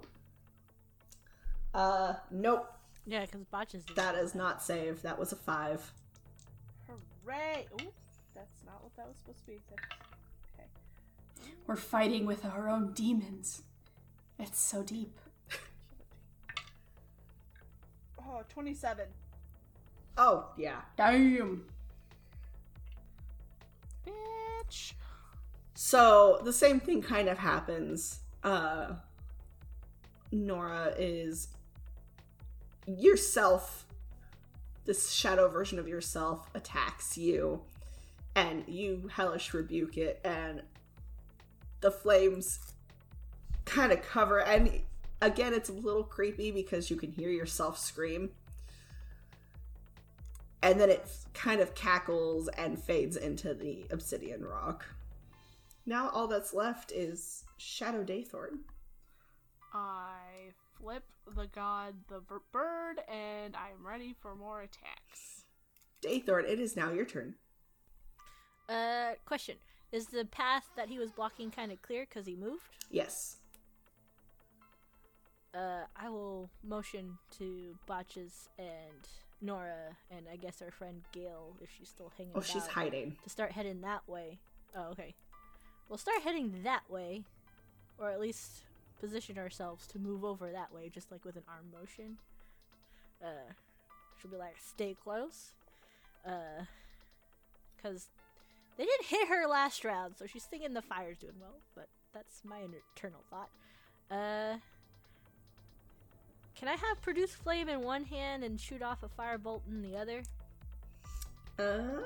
[1.75, 2.73] uh, nope.
[3.05, 3.85] Yeah, because Botches.
[3.97, 5.03] That is not save.
[5.03, 5.93] That was a five.
[6.87, 7.67] Hooray!
[7.81, 7.93] Ooh,
[8.37, 9.59] that's not what that was supposed to be.
[9.75, 10.69] Okay.
[11.67, 13.63] We're fighting with our own demons.
[14.39, 15.19] It's so deep.
[18.33, 19.05] Oh, 27.
[20.17, 20.81] Oh, yeah.
[20.97, 21.65] Damn.
[24.07, 24.95] Bitch.
[25.75, 28.21] So the same thing kind of happens.
[28.43, 28.95] Uh
[30.31, 31.49] Nora is
[32.87, 33.87] yourself
[34.87, 37.61] this shadow version of yourself attacks you
[38.35, 40.63] and you hellish rebuke it and
[41.83, 42.59] the flames
[43.67, 44.81] kind of cover and
[45.23, 48.31] again it's a little creepy because you can hear yourself scream
[50.63, 54.85] and then it kind of cackles and fades into the obsidian rock
[55.85, 58.59] now all that's left is Shadow Daythorn.
[59.73, 61.05] I flip
[61.35, 65.45] the god the b- bird and I'm ready for more attacks.
[66.03, 67.35] Daythorn, it is now your turn.
[68.69, 69.57] Uh, question:
[69.91, 72.63] Is the path that he was blocking kind of clear because he moved?
[72.91, 73.37] Yes.
[75.55, 79.07] Uh, I will motion to Botches and
[79.43, 83.17] Nora, and I guess our friend Gale, if she's still hanging Oh, about, she's hiding.
[83.23, 84.39] to start heading that way.
[84.75, 85.15] Oh, okay.
[85.89, 87.23] We'll start heading that way,
[87.99, 88.63] or at least
[88.99, 92.17] position ourselves to move over that way, just like with an arm motion.
[93.23, 93.53] Uh,
[94.21, 95.53] she'll be like, "Stay close,"
[96.25, 96.65] uh,
[97.77, 98.09] because
[98.79, 101.57] they didn't hit her last round, so she's thinking the fire's doing well.
[101.75, 103.51] But that's my internal thought.
[104.11, 104.59] Uh,
[106.63, 109.97] can I have produce flame in one hand and shoot off a firebolt in the
[109.97, 110.23] other?
[111.59, 112.05] Um,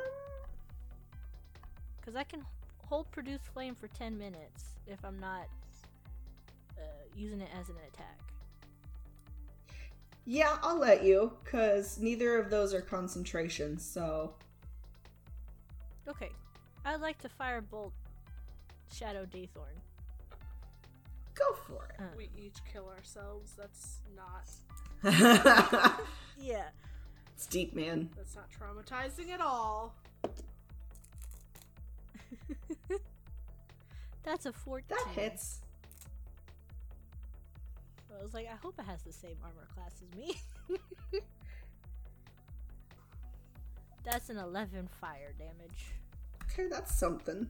[2.00, 2.40] Because I can
[2.78, 5.46] hold produce flame for 10 minutes if I'm not
[6.78, 8.18] uh, using it as an attack.
[10.24, 14.32] yeah, I'll let you, because neither of those are concentrations, so.
[16.08, 16.30] Okay.
[16.86, 17.92] I'd like to firebolt
[18.90, 19.76] Shadow Daythorn.
[21.38, 22.00] Go for it.
[22.16, 23.52] We each kill ourselves.
[23.56, 24.48] That's not.
[26.38, 26.68] yeah.
[27.34, 28.10] it's deep, man.
[28.16, 29.94] That's not traumatizing at all.
[34.24, 34.84] That's a 14.
[34.88, 35.60] That hits.
[38.18, 40.36] I was like, I hope it has the same armor class as me.
[44.04, 45.92] That's an 11 fire damage.
[46.44, 47.48] Okay, that's something.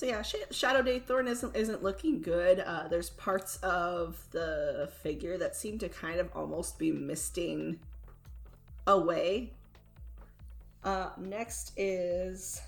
[0.00, 2.60] So yeah, Sh- Shadow Daythorn isn't isn't looking good.
[2.60, 7.78] Uh, there's parts of the figure that seem to kind of almost be misting
[8.86, 9.52] away.
[10.82, 12.62] Uh, next is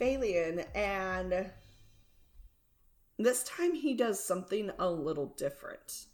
[0.00, 1.48] Phalion, and
[3.20, 6.06] this time he does something a little different.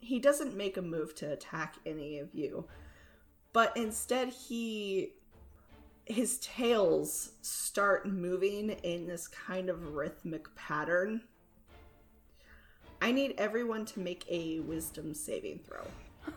[0.00, 2.66] He doesn't make a move to attack any of you,
[3.52, 5.12] but instead he
[6.06, 11.22] his tails start moving in this kind of rhythmic pattern.
[13.00, 15.86] I need everyone to make a wisdom saving throw.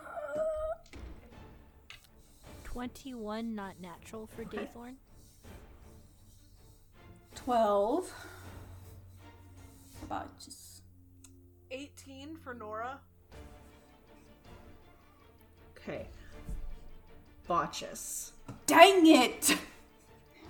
[2.63, 4.67] 21 not natural for Okay.
[4.75, 4.95] Daythorn.
[7.35, 8.11] 12.
[9.99, 10.81] How about just
[11.71, 12.99] 18 for Nora.
[15.77, 16.07] Okay.
[17.47, 18.31] Botchus.
[18.67, 19.57] Dang it!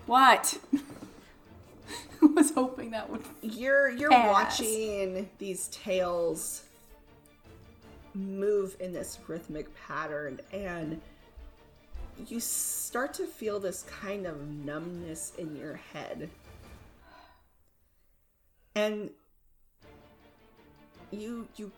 [0.08, 0.58] What?
[2.22, 3.22] I was hoping that would.
[3.42, 4.60] You're you're Pass.
[4.60, 6.64] watching these tails
[8.14, 11.00] move in this rhythmic pattern and
[12.28, 16.30] you start to feel this kind of numbness in your head.
[18.76, 19.12] And
[21.12, 21.72] you you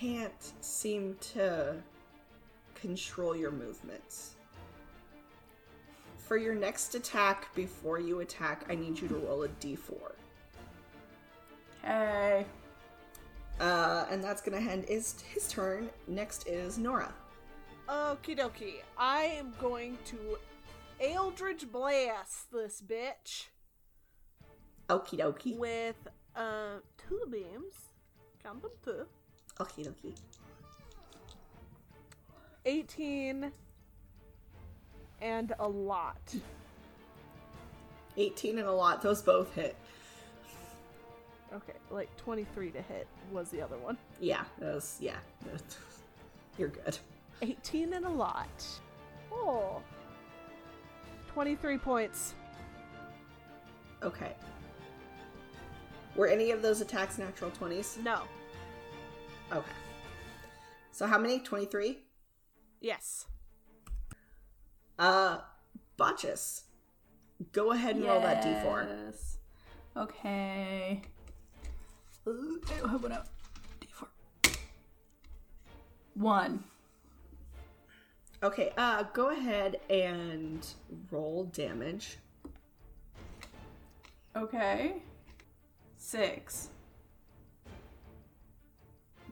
[0.00, 1.76] can't seem to
[2.74, 4.35] control your movements.
[6.26, 9.94] For your next attack before you attack, I need you to roll a d4.
[11.84, 12.44] Okay.
[13.60, 15.88] Uh, and that's gonna end is his turn.
[16.08, 17.14] Next is Nora.
[17.88, 18.82] Okie dokie.
[18.98, 20.16] I am going to
[21.00, 23.46] Eldritch Blast this bitch
[24.88, 25.56] Okie dokie.
[25.56, 27.74] with uh two beams.
[28.42, 29.06] Count them two.
[29.60, 30.16] Okie dokie.
[32.64, 33.52] 18
[35.20, 36.34] and a lot.
[38.16, 39.02] 18 and a lot.
[39.02, 39.76] Those both hit.
[41.54, 43.96] Okay, like 23 to hit was the other one.
[44.20, 45.18] Yeah, those, yeah.
[46.58, 46.98] You're good.
[47.42, 48.64] 18 and a lot.
[49.32, 49.82] Oh.
[51.28, 52.34] 23 points.
[54.02, 54.34] Okay.
[56.14, 58.02] Were any of those attacks natural 20s?
[58.02, 58.22] No.
[59.52, 59.70] Okay.
[60.92, 61.38] So how many?
[61.38, 61.98] 23?
[62.80, 63.26] Yes.
[64.98, 65.38] Uh,
[65.98, 66.62] Botchus.
[67.52, 69.14] Go ahead and roll that d4.
[69.96, 71.02] Okay.
[72.26, 73.26] Ooh, I don't have one out.
[73.80, 74.56] D4.
[76.14, 76.64] One.
[78.42, 80.66] Okay, uh, go ahead and
[81.10, 82.18] roll damage.
[84.34, 84.96] Okay.
[85.96, 86.68] Six.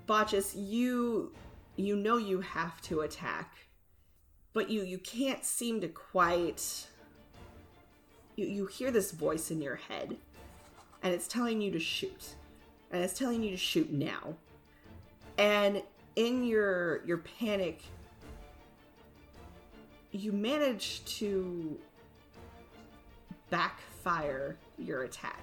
[0.07, 1.33] Botchus, you
[1.77, 3.64] you know you have to attack,
[4.55, 6.87] but you you can't seem to quite
[8.37, 10.17] you you hear this voice in your head
[11.05, 12.35] and it's telling you to shoot.
[12.91, 14.37] And it's telling you to shoot now.
[15.37, 15.83] And
[16.17, 17.83] in your your panic
[20.13, 21.77] you manage to
[23.51, 25.43] backfire your attack.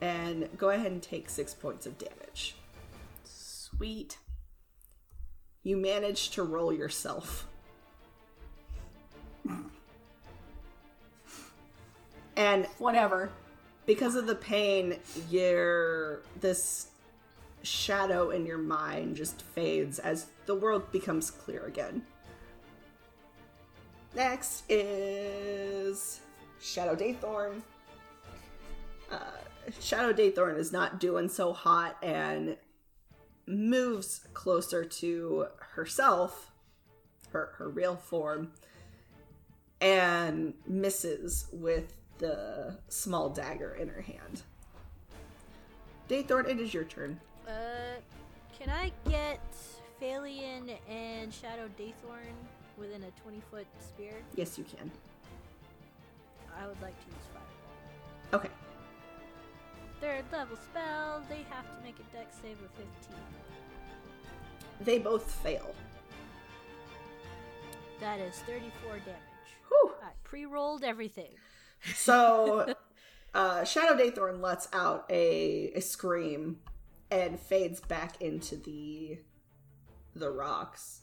[0.00, 2.56] And go ahead and take 6 points of damage.
[3.22, 4.18] Sweet.
[5.64, 7.46] You manage to roll yourself.
[12.36, 13.30] And Whatever.
[13.86, 14.98] because of the pain,
[15.30, 16.88] your this
[17.62, 22.02] shadow in your mind just fades as the world becomes clear again.
[24.14, 26.20] Next is
[26.60, 27.62] Shadow Daythorn.
[29.10, 29.16] Uh,
[29.80, 32.56] Shadow Daythorn is not doing so hot and
[33.46, 36.50] moves closer to herself,
[37.30, 38.52] her her real form,
[39.80, 44.42] and misses with the small dagger in her hand.
[46.08, 47.20] Daythorn, it is your turn.
[47.46, 48.00] Uh,
[48.58, 49.40] can I get
[50.00, 52.34] Phalion and Shadow Daythorn
[52.78, 54.16] within a 20 foot sphere?
[54.34, 54.90] Yes, you can.
[56.60, 58.40] I would like to use Fireball.
[58.40, 58.63] Okay.
[60.00, 63.16] Third level spell, they have to make a dex save of 15.
[64.80, 65.74] They both fail.
[68.00, 69.08] That is 34 damage.
[69.68, 69.92] Whew.
[70.02, 71.30] I pre rolled everything.
[71.94, 72.74] So,
[73.34, 76.58] uh, Shadow Daythorn lets out a, a scream
[77.10, 79.18] and fades back into the
[80.14, 81.00] the rocks.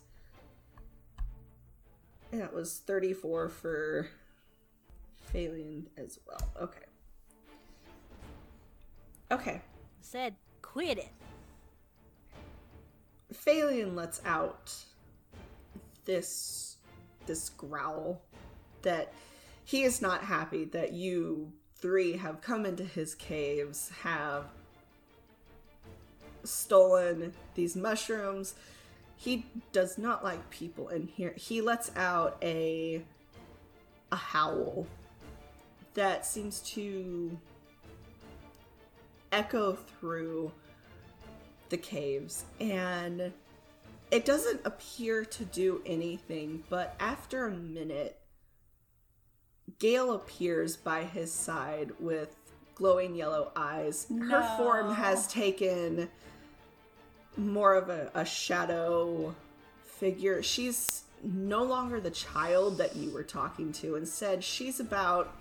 [2.32, 4.10] And that was 34 for
[5.34, 6.50] Phalion as well.
[6.62, 6.86] Okay.
[9.32, 9.62] Okay.
[10.02, 11.10] Said, quit it.
[13.34, 14.76] Phalion lets out
[16.04, 16.76] this
[17.26, 18.22] this growl
[18.82, 19.14] that
[19.64, 24.46] he is not happy that you three have come into his caves, have
[26.44, 28.56] stolen these mushrooms.
[29.16, 31.34] He does not like people in here.
[31.38, 33.04] He lets out a
[34.12, 34.88] a howl
[35.94, 37.38] that seems to
[39.32, 40.52] echo through
[41.70, 43.32] the caves and
[44.12, 48.22] it doesn't appear to do anything but after a minute
[49.80, 52.36] gale appears by his side with
[52.76, 54.08] glowing yellow eyes.
[54.30, 56.10] Her form has taken
[57.38, 59.36] more of a, a shadow
[59.84, 60.42] figure.
[60.44, 63.96] She's no longer the child that you were talking to.
[63.96, 65.36] Instead she's about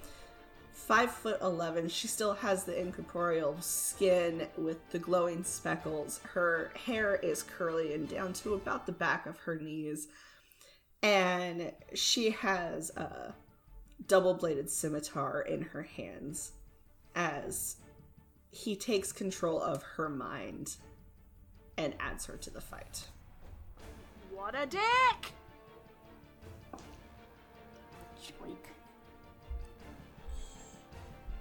[0.73, 1.89] five foot eleven.
[1.89, 6.21] She still has the incorporeal skin with the glowing speckles.
[6.35, 10.09] Her hair is curly and down to about the back of her knees,
[11.03, 13.35] and she has a
[14.07, 16.53] double bladed scimitar in her hands
[17.15, 17.77] as
[18.51, 20.77] he takes control of her mind
[21.77, 23.07] and adds her to the fight.
[24.33, 25.33] What a dick!
[28.23, 28.69] Shriek.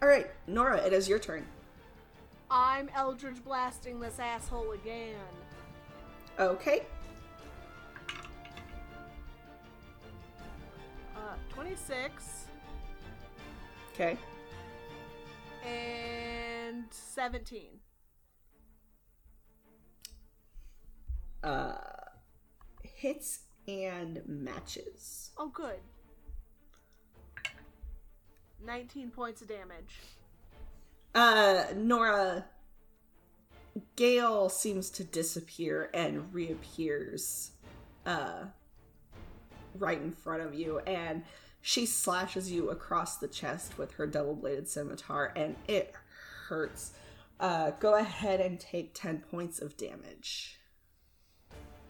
[0.02, 1.46] All right, Nora, it is your turn.
[2.50, 5.16] I'm Eldritch blasting this asshole again.
[6.40, 6.84] Okay.
[11.16, 12.46] Uh, 26
[13.94, 14.18] Okay.
[15.66, 17.72] and 17.
[21.44, 21.74] Uh,
[22.84, 25.32] hits and matches.
[25.38, 25.80] Oh, good.
[28.66, 29.96] 19 points of damage.
[31.16, 32.46] Uh, Nora,
[33.96, 37.52] Gale seems to disappear and reappears,
[38.06, 38.44] uh,
[39.78, 41.24] right in front of you, and
[41.62, 45.94] she slashes you across the chest with her double bladed scimitar, and it
[46.48, 46.94] hurts.
[47.40, 50.60] Uh, go ahead and take 10 points of damage.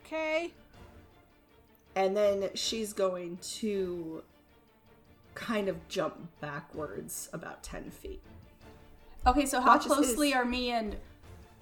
[0.05, 0.51] Okay.
[1.95, 4.23] And then she's going to
[5.39, 8.21] kind of jump backwards about 10 feet.
[9.25, 10.95] Okay, so how Watch closely is- are me and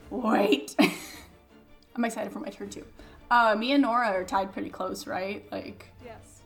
[0.10, 0.76] wait?
[1.96, 2.86] I'm excited for my turn too.
[3.30, 5.46] Uh, me and Nora are tied pretty close, right?
[5.52, 6.42] Like, Yes.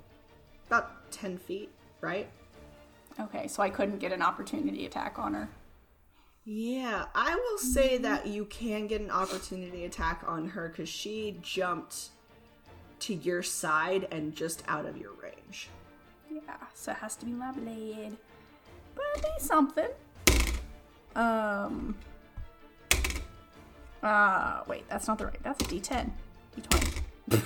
[0.68, 1.70] About 10 feet,
[2.02, 2.28] right?
[3.20, 5.50] okay, so I couldn't get an opportunity attack on her.
[6.44, 11.38] Yeah, I will say that you can get an opportunity attack on her because she
[11.42, 12.10] jumped
[13.02, 15.70] to your side and just out of your range.
[16.46, 18.18] Yeah, so it has to be my blade.
[18.96, 19.88] But at least something.
[21.16, 21.96] Um.
[24.04, 25.44] Uh, wait, that's not the right.
[25.44, 26.10] That's a D10.
[26.60, 27.44] D20.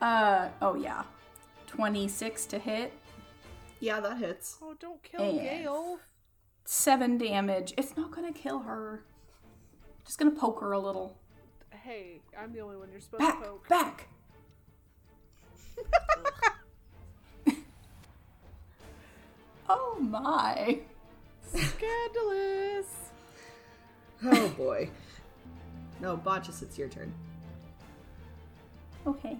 [0.00, 1.02] uh, oh yeah.
[1.66, 2.92] 26 to hit.
[3.80, 4.56] Yeah, that hits.
[4.62, 5.98] Oh, don't kill And- Gale.
[6.64, 7.72] 7 damage.
[7.78, 9.02] It's not gonna kill her.
[10.04, 11.16] Just gonna poke her a little.
[11.70, 13.42] Hey, I'm the only one you're supposed to Back!
[13.42, 13.68] poke.
[13.68, 14.08] Back!
[19.68, 20.80] oh my.
[21.42, 22.86] Scandalous.
[24.24, 24.90] Oh boy.
[26.00, 27.12] no, Botchus, it's your turn.
[29.06, 29.38] Okay.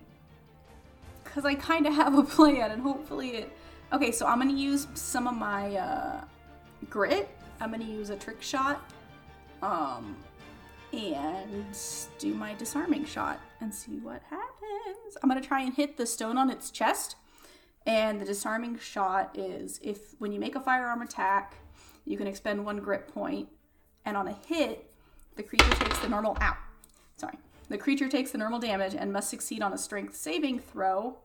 [1.24, 3.52] Because I kind of have a plan, and hopefully it.
[3.92, 6.24] Okay, so I'm gonna use some of my uh,
[6.88, 7.28] grit
[7.60, 8.82] I'm gonna use a trick shot,
[9.62, 10.16] um,
[10.92, 11.66] and
[12.18, 15.16] do my disarming shot and see what happens.
[15.22, 17.16] I'm gonna try and hit the stone on its chest.
[17.88, 21.54] And the disarming shot is if when you make a firearm attack,
[22.04, 23.48] you can expend one grit point,
[24.04, 24.92] and on a hit,
[25.36, 26.58] the creature takes the normal out.
[27.16, 27.38] Sorry.
[27.70, 31.16] The creature takes the normal damage and must succeed on a strength saving throw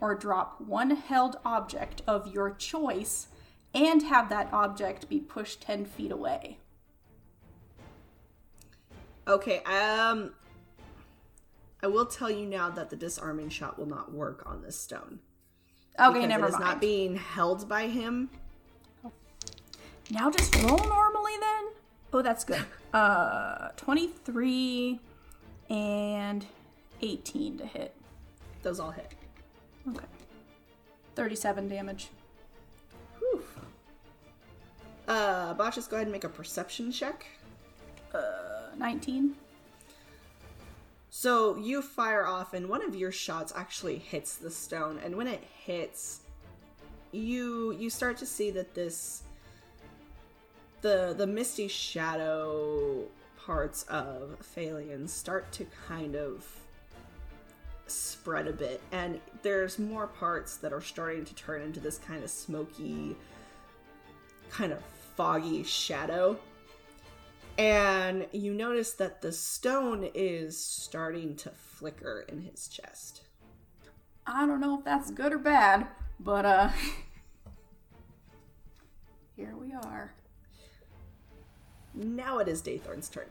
[0.00, 3.26] or drop one held object of your choice
[3.74, 6.58] and have that object be pushed 10 feet away.
[9.26, 10.34] Okay, um
[11.82, 15.18] I will tell you now that the disarming shot will not work on this stone.
[16.00, 16.64] Okay, never mind.
[16.64, 18.28] not being held by him.
[20.10, 21.64] now just roll normally then.
[22.12, 22.64] Oh, that's good.
[22.94, 25.00] Uh 23
[25.68, 26.46] and
[27.02, 27.92] 18 to hit.
[28.62, 29.12] Those all hit.
[29.88, 30.04] Okay.
[31.16, 32.10] 37 damage.
[33.18, 33.42] Whew.
[35.08, 37.26] Uh Botchus, go ahead and make a perception check.
[38.14, 38.20] Uh
[38.78, 39.34] 19.
[41.16, 44.98] So you fire off, and one of your shots actually hits the stone.
[45.04, 46.22] And when it hits,
[47.12, 49.22] you you start to see that this
[50.80, 53.04] the the misty shadow
[53.46, 56.44] parts of Phalion start to kind of
[57.86, 62.24] spread a bit, and there's more parts that are starting to turn into this kind
[62.24, 63.14] of smoky,
[64.50, 64.82] kind of
[65.14, 66.36] foggy shadow
[67.58, 73.22] and you notice that the stone is starting to flicker in his chest.
[74.26, 75.86] I don't know if that's good or bad,
[76.18, 76.70] but uh
[79.36, 80.14] here we are.
[81.94, 83.26] Now it is Daythorn's turn.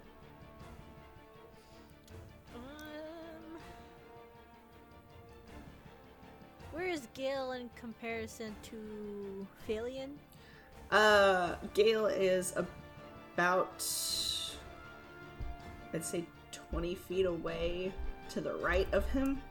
[2.55, 2.61] Um,
[6.71, 10.11] where is Gale in comparison to Phalion?
[10.91, 12.53] Uh, Gale is
[13.33, 13.83] about,
[15.93, 17.91] I'd say, 20 feet away
[18.29, 19.41] to the right of him.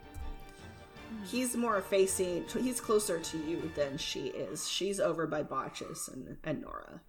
[1.24, 4.68] He's more facing, he's closer to you than she is.
[4.68, 7.00] She's over by Botchus and, and Nora.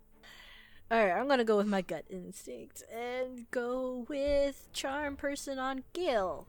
[0.92, 6.48] Alright, I'm gonna go with my gut instinct and go with Charm Person on Gale.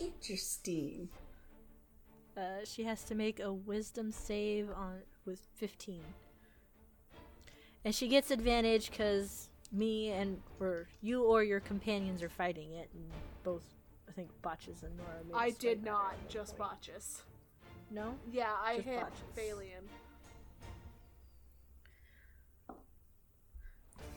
[0.00, 1.08] Interesting.
[2.36, 6.02] Uh, she has to make a Wisdom save on with 15,
[7.84, 12.88] and she gets advantage because me and or you or your companions are fighting it,
[12.94, 13.04] and
[13.42, 13.62] both
[14.08, 15.24] I think Botchus and Nora.
[15.26, 16.58] Made I did not, just away.
[16.70, 17.22] botches.
[17.90, 19.18] No, Yeah, I Just hit botches.
[19.36, 19.84] Phalion.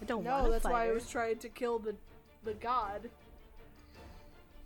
[0.01, 1.95] I don't No, want that's fight why I was trying to kill the
[2.43, 3.09] the god.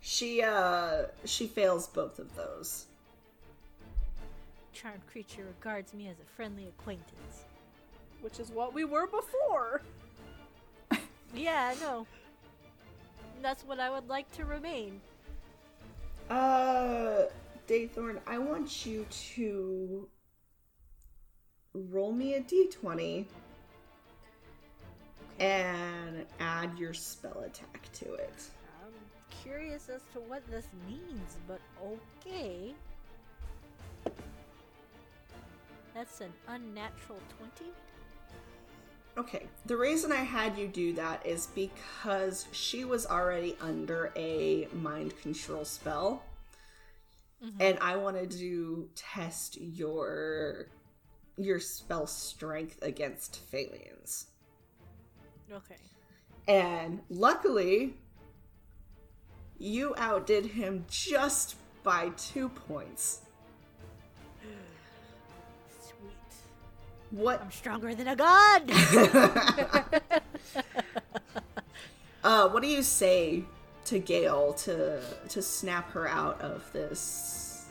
[0.02, 2.86] She, uh, she fails both of those.
[4.72, 7.44] Charmed creature regards me as a friendly acquaintance.
[8.20, 9.82] Which is what we were before.
[11.34, 12.06] Yeah, I know.
[13.40, 15.00] That's what I would like to remain.
[16.28, 17.22] Uh,
[17.68, 19.06] Daythorn, I want you
[19.36, 20.08] to
[21.72, 23.24] roll me a d20
[25.38, 28.50] and add your spell attack to it.
[28.84, 28.92] I'm
[29.42, 32.74] curious as to what this means, but okay.
[35.94, 37.18] That's an unnatural
[37.56, 37.72] 20?
[39.20, 44.66] Okay, the reason I had you do that is because she was already under a
[44.72, 46.22] mind control spell.
[47.44, 47.60] Mm-hmm.
[47.60, 50.68] And I wanted to test your
[51.36, 54.24] your spell strength against Phalions.
[55.52, 55.76] Okay.
[56.48, 57.98] And luckily,
[59.58, 63.20] you outdid him just by two points.
[67.10, 67.42] What?
[67.42, 68.70] I'm stronger than a god!
[72.22, 73.42] Uh, what do you say
[73.86, 75.00] to Gale to
[75.30, 77.66] to snap her out of this,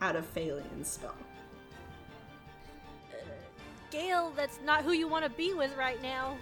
[0.00, 1.14] out of Phalion's spell?
[3.90, 6.36] Gale, that's not who you want to be with right now.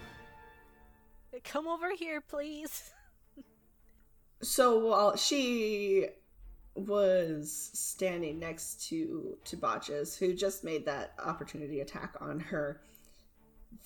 [1.44, 2.90] Come over here, please.
[4.40, 6.06] So while she
[6.74, 12.80] was standing next to to Botchus, who just made that opportunity attack on her,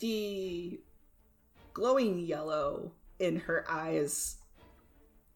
[0.01, 0.81] the
[1.73, 4.37] glowing yellow in her eyes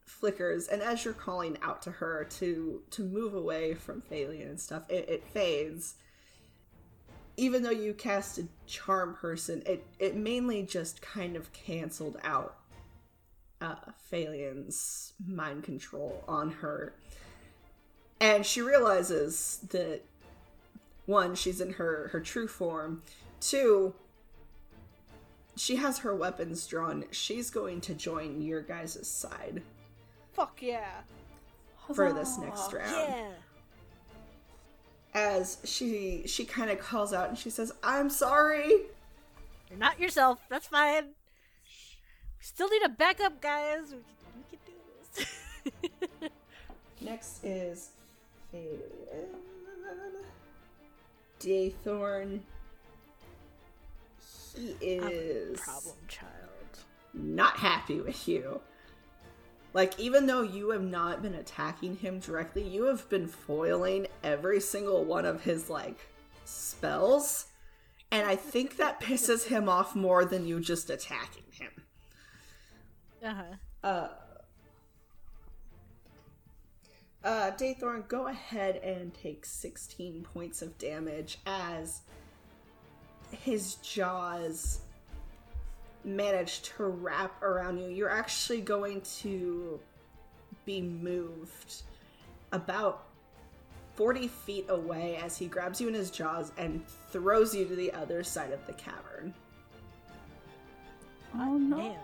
[0.09, 4.59] flickers, and as you're calling out to her to to move away from Phalion and
[4.59, 5.95] stuff, it, it fades.
[7.37, 12.57] Even though you cast a charm person, it it mainly just kind of canceled out
[13.61, 13.75] uh,
[14.11, 16.93] Phalion's mind control on her.
[18.21, 20.01] And she realizes that
[21.05, 23.01] one, she's in her, her true form.
[23.39, 23.93] Two,
[25.55, 27.05] she has her weapons drawn.
[27.11, 29.61] She's going to join your guys' side
[30.33, 31.01] Fuck yeah.
[31.93, 32.91] for this next round.
[32.91, 33.31] Yeah.
[35.13, 38.69] As she she kind of calls out and she says, "I'm sorry."
[39.69, 40.39] You're not yourself.
[40.49, 41.07] That's fine.
[41.07, 43.93] We still need a backup, guys.
[43.93, 46.29] We can, we can do this.
[47.01, 47.89] Next is.
[51.39, 52.41] Daythorn.
[54.55, 56.29] He is Problem child.
[57.13, 58.59] not happy with you.
[59.73, 64.59] Like, even though you have not been attacking him directly, you have been foiling every
[64.59, 65.99] single one of his, like,
[66.45, 67.45] spells.
[68.11, 71.71] And I think that pisses him off more than you just attacking him.
[73.21, 73.43] Uh-huh.
[73.83, 74.07] Uh,
[77.23, 82.01] uh, Daythorn, go ahead and take 16 points of damage as
[83.31, 84.79] his jaws
[86.03, 87.89] manage to wrap around you.
[87.89, 89.79] You're actually going to
[90.65, 91.83] be moved
[92.51, 93.05] about
[93.95, 97.91] 40 feet away as he grabs you in his jaws and throws you to the
[97.91, 99.33] other side of the cavern.
[101.35, 101.95] Oh no.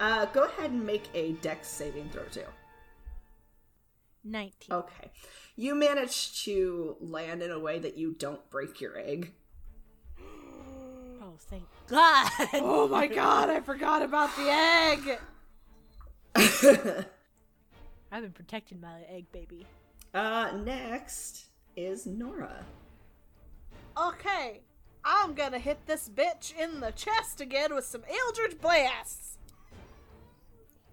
[0.00, 2.44] Uh, go ahead and make a dex saving throw too.
[4.30, 4.72] 19.
[4.76, 5.10] Okay.
[5.56, 9.32] You manage to land in a way that you don't break your egg.
[10.20, 12.30] Oh, thank God.
[12.54, 15.18] Oh my god, I forgot about the egg.
[18.12, 19.66] I've been protecting my egg, baby.
[20.14, 22.64] uh, next is Nora.
[24.00, 24.60] Okay,
[25.04, 29.38] I'm gonna hit this bitch in the chest again with some Eldritch Blasts.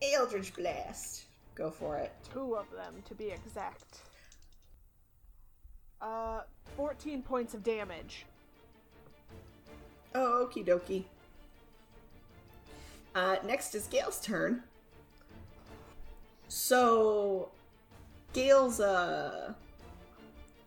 [0.01, 1.24] Eldritch Blast.
[1.55, 2.13] Go for it.
[2.33, 3.99] Two of them, to be exact.
[6.01, 6.41] Uh,
[6.75, 8.25] 14 points of damage.
[10.13, 11.05] Oh, okie dokie.
[13.15, 14.63] Uh, next is Gale's turn.
[16.49, 17.49] So,
[18.33, 19.53] Gale's uh,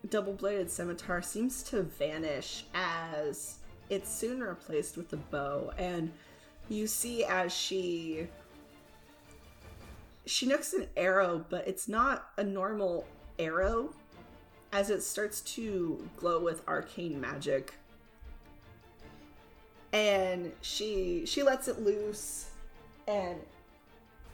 [0.08, 3.58] double bladed scimitar seems to vanish as
[3.90, 6.10] it's soon replaced with a bow, and
[6.68, 8.26] you see as she
[10.28, 13.06] she nooks an arrow, but it's not a normal
[13.38, 13.94] arrow,
[14.72, 17.74] as it starts to glow with arcane magic
[19.92, 22.50] and she she lets it loose
[23.06, 23.38] and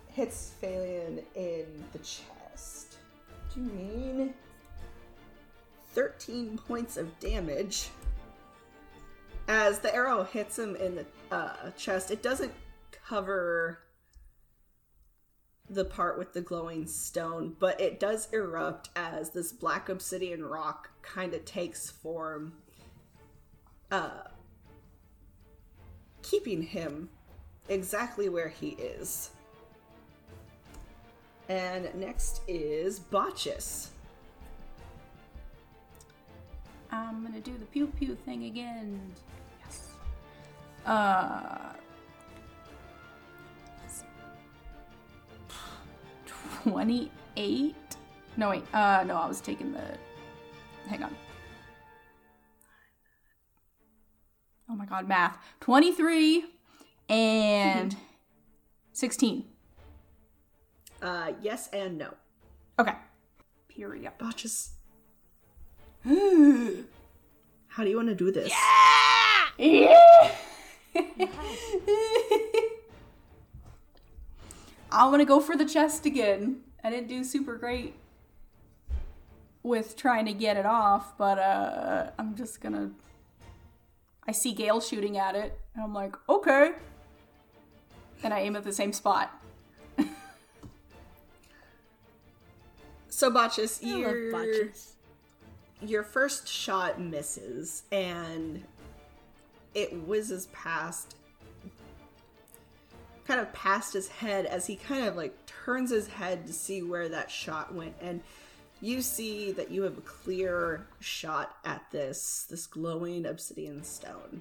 [0.08, 2.96] hits Phalion in the chest.
[3.52, 4.34] Do you mean
[5.94, 7.88] 13 points of damage.
[9.46, 12.52] As the arrow hits him in the uh, chest, it doesn't
[13.06, 13.78] cover
[15.68, 20.90] the part with the glowing stone, but it does erupt as this black obsidian rock
[21.02, 22.52] kind of takes form.
[23.90, 24.24] Uh,
[26.22, 27.08] keeping him
[27.68, 29.30] exactly where he is.
[31.48, 33.88] And next is Botchus.
[36.90, 39.00] I'm gonna do the pew pew thing again.
[39.64, 39.88] Yes.
[40.86, 41.72] Uh.
[46.62, 47.96] Twenty-eight.
[48.36, 48.64] No wait.
[48.74, 49.82] Uh, no, I was taking the.
[50.88, 51.14] Hang on.
[54.68, 55.38] Oh my god, math.
[55.60, 56.44] Twenty-three
[57.08, 57.96] and
[58.92, 59.44] sixteen.
[61.02, 62.14] Uh, yes and no.
[62.78, 62.94] Okay.
[63.68, 64.10] Period.
[64.18, 64.70] Botchus,
[66.04, 66.14] yeah.
[67.68, 68.52] how do you want to do this?
[74.94, 76.60] I want to go for the chest again.
[76.84, 77.94] I didn't do super great
[79.64, 82.92] with trying to get it off, but uh, I'm just gonna.
[84.26, 86.72] I see Gale shooting at it, and I'm like, okay.
[88.22, 89.30] And I aim at the same spot.
[93.08, 94.70] So Botchus, your
[95.80, 98.64] your first shot misses and
[99.72, 101.14] it whizzes past
[103.26, 106.82] kind of past his head as he kind of like turns his head to see
[106.82, 108.20] where that shot went and
[108.80, 114.40] you see that you have a clear shot at this this glowing obsidian stone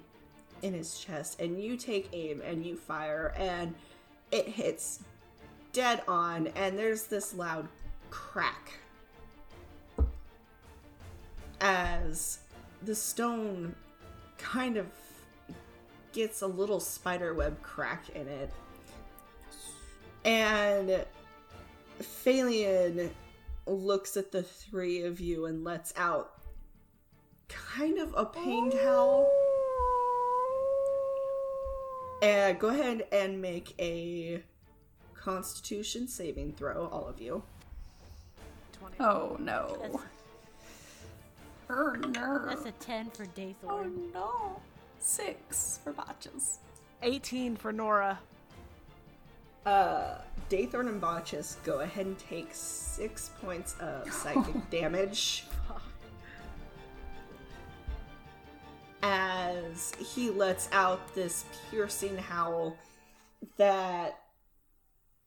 [0.62, 3.74] in his chest and you take aim and you fire and
[4.30, 5.00] it hits
[5.72, 7.66] dead on and there's this loud
[8.10, 8.72] crack
[11.60, 12.38] as
[12.82, 13.74] the stone
[14.36, 14.86] kind of
[16.12, 18.50] gets a little spiderweb crack in it.
[20.24, 21.04] And
[22.00, 23.10] Phalion
[23.66, 26.32] looks at the three of you and lets out
[27.48, 29.30] kind of a pained howl.
[32.22, 34.42] And go ahead and make a
[35.14, 37.42] Constitution saving throw, all of you.
[38.78, 38.96] 20.
[39.00, 39.76] Oh no.
[39.80, 40.04] That's,
[41.70, 42.44] Er, no.
[42.46, 43.54] that's a 10 for Daythorn.
[43.64, 44.60] Oh no.
[44.98, 46.58] Six for Botchus.
[47.02, 48.18] 18 for Nora.
[49.66, 50.18] Uh,
[50.50, 55.44] Daythorn and Botchus, go ahead and take six points of psychic damage.
[59.02, 62.76] As he lets out this piercing howl
[63.56, 64.20] that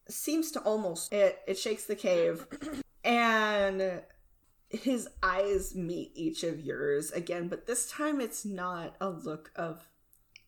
[0.08, 2.48] seems to almost it, it shakes the cave
[3.04, 4.02] and
[4.70, 9.88] his eyes meet each of yours again but this time it's not a look of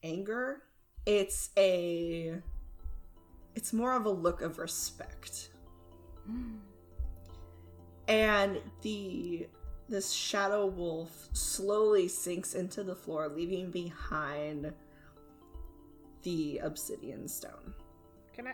[0.03, 0.63] anger
[1.05, 2.41] it's a
[3.59, 5.49] it's more of a look of respect
[8.07, 9.45] and the
[9.89, 14.71] this shadow wolf slowly sinks into the floor leaving behind
[16.23, 17.73] the obsidian stone
[18.33, 18.53] Can I?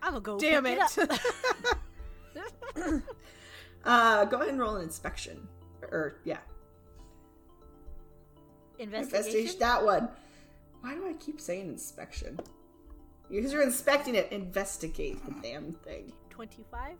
[0.00, 0.38] I'm gonna go.
[0.38, 1.08] Damn pick it!
[3.84, 5.48] uh go ahead and roll an inspection
[5.82, 6.38] or yeah
[8.78, 9.58] Investigation.
[9.58, 10.08] that one
[10.80, 12.38] why do i keep saying inspection
[13.30, 16.96] because you're inspecting it investigate the damn thing 25.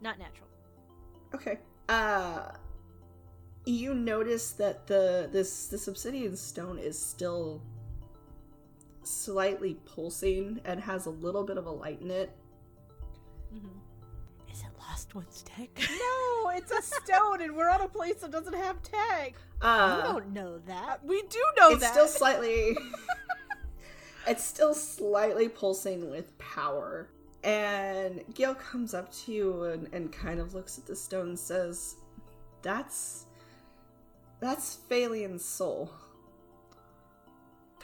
[0.00, 0.48] Not natural.
[1.34, 1.58] Okay.
[1.88, 2.52] Uh
[3.64, 7.62] you notice that the this this obsidian stone is still
[9.04, 12.30] slightly pulsing and has a little bit of a light in it.
[13.54, 14.52] Mm-hmm.
[14.52, 15.70] Is it Lost One's tech?
[15.78, 19.34] No, it's a stone, and we're on a place that doesn't have tag.
[19.62, 21.04] you Uh don't know that.
[21.04, 21.86] We do know it's that.
[21.86, 22.76] It's still slightly
[24.26, 27.08] it's still slightly pulsing with power.
[27.44, 31.38] And Gil comes up to you and, and kind of looks at the stone and
[31.38, 31.96] says,
[32.62, 33.26] That's
[34.42, 35.92] that's Phalion's soul.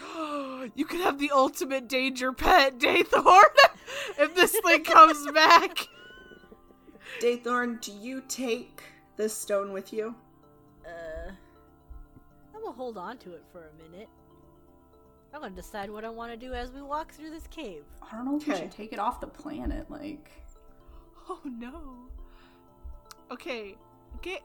[0.75, 3.45] you could have the ultimate danger pet, Daythorn,
[4.19, 5.87] if this thing comes back.
[7.21, 8.83] Daythorn, do you take
[9.17, 10.15] this stone with you?
[10.85, 11.31] Uh,
[12.55, 14.09] I will hold on to it for a minute.
[15.35, 17.85] I'm gonna decide what I want to do as we walk through this cave.
[18.03, 18.63] I don't know if we Okay.
[18.63, 19.91] should take it off the planet.
[19.91, 20.31] Like,
[21.29, 21.95] Oh no.
[23.31, 23.77] Okay,
[24.23, 24.41] get.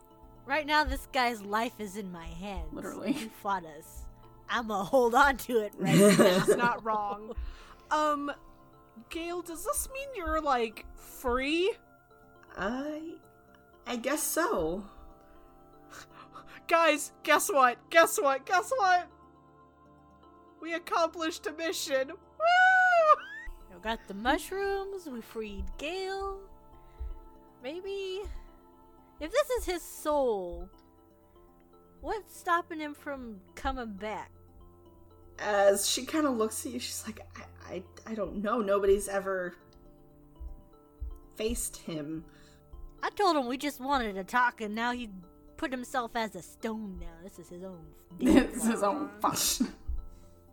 [0.46, 2.74] Right now, this guy's life is in my hands.
[2.74, 3.14] Literally.
[3.14, 4.04] He fought us.
[4.50, 6.38] I'm gonna hold on to it right now.
[6.38, 7.32] It's not wrong.
[7.92, 8.30] Um,
[9.10, 11.72] Gale, does this mean you're like free?
[12.58, 13.14] I
[13.88, 14.84] I guess so.
[16.68, 17.78] Guys, guess what?
[17.90, 18.46] Guess what?
[18.46, 19.08] Guess what?
[20.64, 22.08] We accomplished a mission.
[22.08, 23.24] Woo!
[23.70, 25.06] We got the mushrooms.
[25.06, 26.40] We freed Gale.
[27.62, 28.22] Maybe
[29.20, 30.70] if this is his soul,
[32.00, 34.32] what's stopping him from coming back?
[35.38, 38.62] As she kind of looks at you, she's like, I, I, I don't know.
[38.62, 39.58] Nobody's ever
[41.36, 42.24] faced him.
[43.02, 45.10] I told him we just wanted to talk, and now he
[45.58, 47.00] put himself as a stone.
[47.02, 47.86] Now this is his own.
[48.22, 49.74] this is his own fun.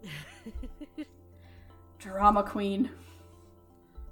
[1.98, 2.90] Drama queen.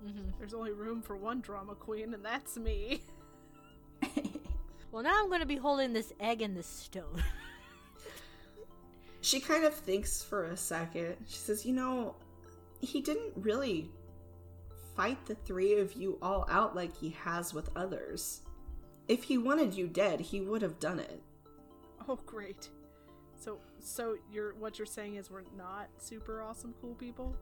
[0.04, 0.32] Mhm.
[0.38, 3.02] There's only room for one drama queen, and that's me.
[4.90, 7.22] Well, now I'm gonna be holding this egg and this stone.
[9.20, 11.16] She kind of thinks for a second.
[11.26, 12.14] She says, You know,
[12.80, 13.90] he didn't really
[14.96, 18.40] fight the three of you all out like he has with others.
[19.08, 21.22] If he wanted you dead, he would have done it.
[22.08, 22.70] Oh, great.
[23.38, 27.36] So, so you're what you're saying is we're not super awesome, cool people.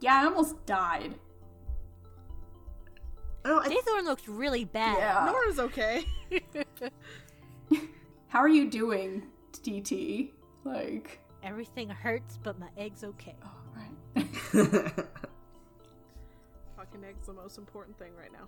[0.00, 1.14] Yeah, I almost died.
[3.44, 4.98] Oh, I, Daythorn looks really bad.
[4.98, 5.24] Yeah.
[5.26, 6.04] Nora's okay.
[8.28, 10.30] How are you doing, DT?
[10.64, 13.34] Like, Everything hurts, but my egg's okay.
[13.44, 14.26] oh, right.
[16.76, 18.46] Fucking egg's the most important thing right now.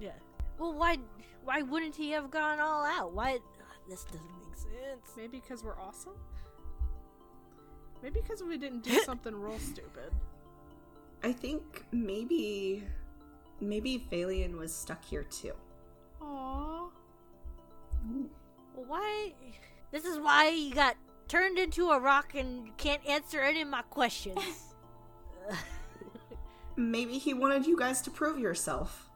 [0.00, 0.10] Yeah.
[0.58, 0.98] Well, why?
[1.44, 3.12] Why wouldn't he have gone all out?
[3.12, 3.38] Why?
[3.88, 5.14] This doesn't make sense.
[5.16, 6.14] Maybe because we're awesome.
[8.02, 10.12] Maybe because we didn't do something real stupid.
[11.22, 12.84] I think maybe,
[13.60, 15.54] maybe Phalion was stuck here too.
[16.22, 16.90] Aww.
[18.74, 19.32] Well, why?
[19.90, 23.82] This is why you got turned into a rock and can't answer any of my
[23.82, 24.38] questions.
[26.76, 29.08] Maybe he wanted you guys to prove yourself.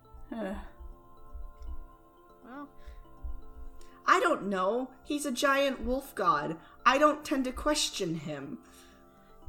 [4.07, 4.91] I don't know.
[5.05, 6.57] He's a giant wolf god.
[6.85, 8.59] I don't tend to question him.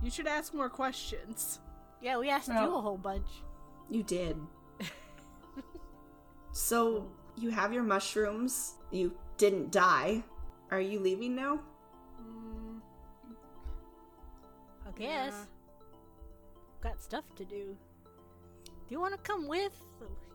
[0.01, 1.60] you should ask more questions.
[2.01, 3.28] yeah, we asked you a whole bunch.
[3.89, 4.38] You did.
[6.51, 8.76] so, you have your mushrooms.
[8.91, 10.24] You didn't die.
[10.72, 11.60] Are you leaving now?
[12.22, 12.82] Mm,
[14.88, 15.34] I guess.
[15.34, 15.45] Yeah.
[16.82, 17.76] Got stuff to do.
[18.66, 19.74] Do you want to come with?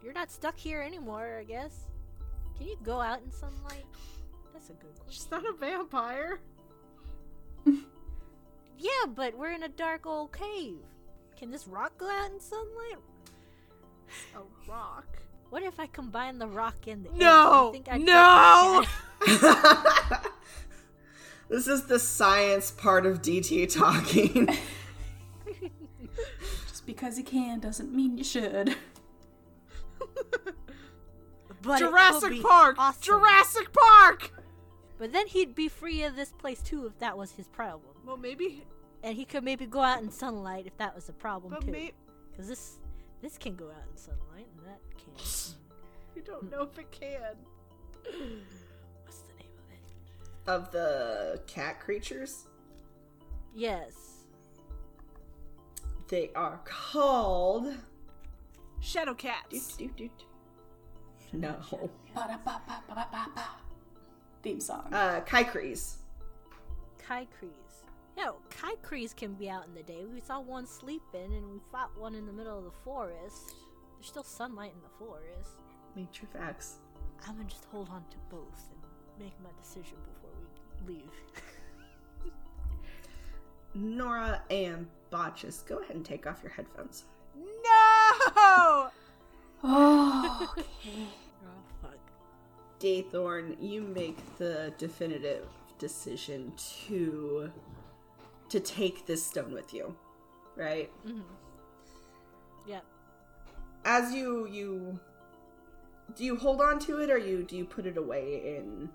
[0.03, 1.88] You're not stuck here anymore, I guess.
[2.59, 3.87] Can you go out in sunlight?
[4.53, 5.11] That's a good question.
[5.11, 6.41] She's not a vampire.
[8.79, 10.79] Yeah, but we're in a dark old cave.
[11.37, 12.99] Can this rock go out in sunlight?
[14.37, 15.19] A rock.
[15.51, 17.11] What if I combine the rock and the?
[17.13, 17.73] No!
[17.73, 18.85] Think No!
[21.49, 24.49] this is the science part of DT talking.
[26.69, 28.77] Just because you can doesn't mean you should.
[31.63, 32.77] But Jurassic Park!
[32.79, 33.03] awesome.
[33.03, 34.33] Jurassic Park!
[34.99, 37.95] But then he'd be free of this place too if that was his problem.
[38.05, 38.65] Well, maybe,
[39.03, 41.71] And he could maybe go out in sunlight if that was a problem but too.
[41.71, 41.93] maybe
[42.31, 42.79] Because this
[43.23, 45.55] this can go out in sunlight and that can't.
[46.17, 47.37] you don't know if it can.
[49.05, 50.51] What's the name of it?
[50.51, 52.47] of the cat creatures,
[53.55, 53.93] Yes.
[56.09, 57.75] they are called.
[58.81, 59.77] Shadow Doot, cats.
[59.77, 60.25] doot, doot.
[61.33, 61.57] No.
[62.15, 63.45] Ba-da-ba-ba-ba-ba-ba.
[64.43, 64.89] Theme song.
[64.93, 65.97] Uh, Kaikris.
[67.07, 67.85] Kaikris.
[68.17, 70.05] Yeah, Kaikris can be out in the day.
[70.13, 73.55] We saw one sleeping and we fought one in the middle of the forest.
[73.97, 75.61] There's still sunlight in the forest.
[75.95, 76.77] Nature facts.
[77.27, 80.31] I'm gonna just hold on to both and make my decision before
[80.87, 81.11] we leave.
[83.75, 87.05] Nora and Botchus, go ahead and take off your headphones.
[87.37, 88.91] No!
[89.65, 90.67] Oh, okay.
[91.45, 91.99] oh fuck.
[92.81, 95.47] Daythorn, you make the definitive
[95.79, 96.53] decision
[96.87, 97.51] to
[98.49, 99.95] to take this stone with you,
[100.57, 100.91] right?
[101.07, 101.21] Mm-hmm.
[102.67, 102.85] Yep.
[103.85, 105.01] As you you
[106.17, 108.89] do you hold on to it or you do you put it away in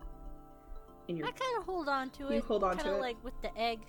[1.07, 2.35] in your I kind of hold on to it.
[2.35, 2.99] You hold on to it?
[2.99, 3.79] like with the egg.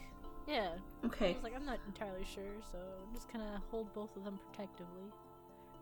[0.46, 0.70] Yeah.
[1.06, 1.30] Okay.
[1.30, 4.24] I was like, I'm not entirely sure, so I'm just kind of hold both of
[4.24, 5.10] them protectively.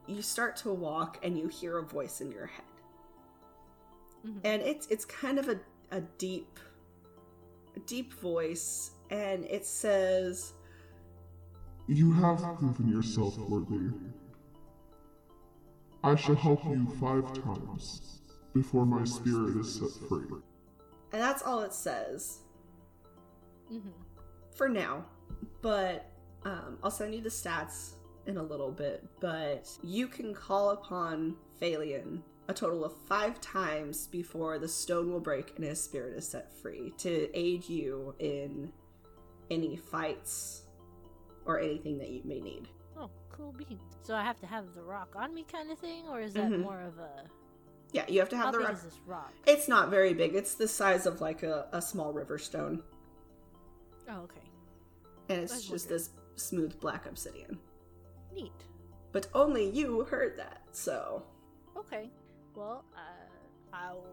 [0.06, 2.64] You start to walk and you hear a voice in your head.
[4.26, 4.40] Mhm.
[4.44, 6.58] And it's it's kind of a, a deep
[7.76, 10.52] a deep voice and it says
[11.86, 13.90] You have proven yourself worthy.
[16.04, 18.20] I shall help you five times
[18.54, 20.26] before my spirit is set free.
[21.12, 22.40] and that's all it says.
[23.72, 23.88] Mm-hmm.
[24.54, 25.06] for now,
[25.62, 26.04] but
[26.44, 27.94] um, I'll send you the stats
[28.26, 29.04] in a little bit.
[29.20, 35.20] But you can call upon Phalion a total of five times before the stone will
[35.20, 38.72] break and his spirit is set free to aid you in
[39.50, 40.62] any fights
[41.46, 42.68] or anything that you may need.
[42.96, 43.80] Oh, cool beans.
[44.02, 46.50] So I have to have the rock on me, kind of thing, or is that
[46.50, 46.60] Mhm.
[46.62, 47.24] more of a?
[47.92, 48.76] Yeah, you have to How have the big rock.
[48.76, 49.32] is this rock?
[49.46, 50.34] It's not very big.
[50.34, 52.82] It's the size of like a, a small river stone,
[54.08, 54.40] Oh, okay.
[55.28, 57.58] and it's That's just this smooth black obsidian.
[58.34, 58.52] Neat.
[59.12, 61.22] But only you heard that, so.
[61.76, 62.10] Okay.
[62.54, 64.04] Well, uh, I'll.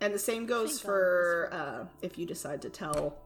[0.00, 3.18] And the same goes for uh, if you decide to tell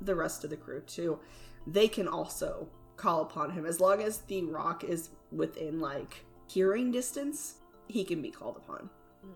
[0.00, 1.18] the rest of the crew too.
[1.66, 6.90] They can also call upon him as long as the rock is within like hearing
[6.90, 7.56] distance.
[7.88, 8.88] He can be called upon.
[9.24, 9.30] Mm.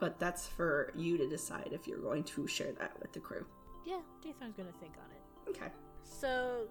[0.00, 3.46] But that's for you to decide if you're going to share that with the crew.
[3.86, 5.50] Yeah, Daythorn's gonna think on it.
[5.50, 5.70] Okay.
[6.02, 6.66] So,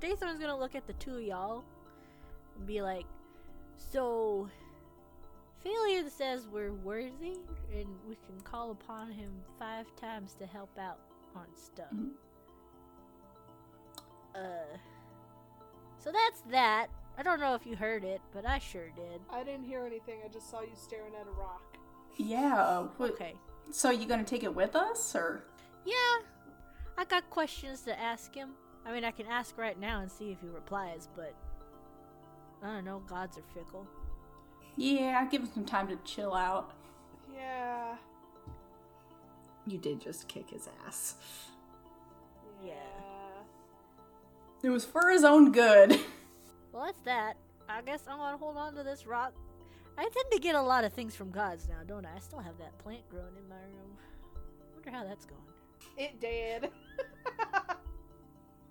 [0.00, 1.64] Daythorn's gonna look at the two of y'all
[2.56, 3.06] and be like,
[3.76, 4.48] "So,
[5.64, 7.38] Phalion says we're worthy,
[7.72, 11.00] and we can call upon him five times to help out
[11.34, 12.12] on stuff." Mhm.
[14.34, 14.76] Uh,
[15.98, 16.88] so that's that.
[17.16, 19.20] I don't know if you heard it, but I sure did.
[19.30, 20.22] I didn't hear anything.
[20.24, 21.76] I just saw you staring at a rock.
[22.16, 22.82] Yeah.
[22.96, 23.36] What, Okay.
[23.72, 25.42] So you gonna take it with us, or?
[25.84, 26.18] Yeah,
[26.96, 28.54] I got questions to ask him.
[28.88, 31.34] I mean, I can ask right now and see if he replies, but
[32.62, 33.02] I don't know.
[33.06, 33.86] Gods are fickle.
[34.76, 36.72] Yeah, give him some time to chill out.
[37.34, 37.96] Yeah.
[39.66, 41.16] You did just kick his ass.
[42.64, 42.72] Yeah.
[44.62, 46.00] It was for his own good.
[46.72, 47.36] Well, that's that.
[47.68, 49.34] I guess I'm gonna hold on to this rock.
[49.98, 52.16] I tend to get a lot of things from gods now, don't I?
[52.16, 53.96] I still have that plant growing in my room.
[54.74, 55.40] wonder how that's going.
[55.96, 56.70] It did.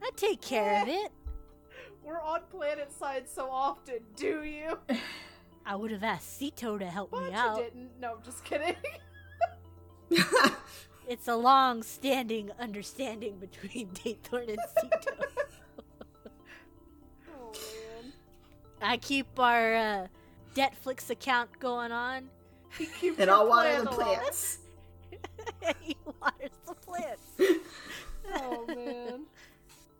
[0.02, 1.12] I take care of it.
[2.04, 4.78] We're on planet side so often, do you?
[5.66, 7.58] I would have asked Sito to help But me you out.
[7.58, 7.90] didn't.
[8.00, 8.76] No, I'm just kidding.
[11.10, 15.24] It's a long-standing understanding between Daythorn and Sito.
[17.34, 18.12] oh man.
[18.82, 20.08] I keep our uh,
[20.54, 22.30] Netflix account going on.
[22.78, 24.18] He keeps and I'll water the plant alive.
[24.20, 24.58] plants.
[25.80, 27.32] he waters the plants.
[28.36, 29.22] Oh man.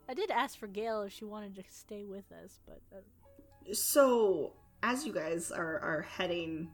[0.10, 4.54] I did ask for Gale if she wanted to stay with us, but uh, So,
[4.82, 6.70] as you guys are are heading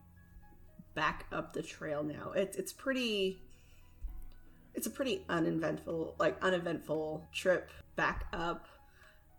[0.93, 3.39] back up the trail now, it's it's pretty
[4.75, 8.67] it's a pretty uneventful like uneventful trip back up.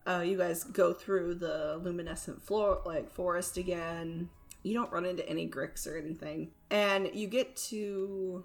[0.07, 4.29] Uh, you guys go through the luminescent floor like forest again.
[4.63, 8.45] You don't run into any gricks or anything, and you get to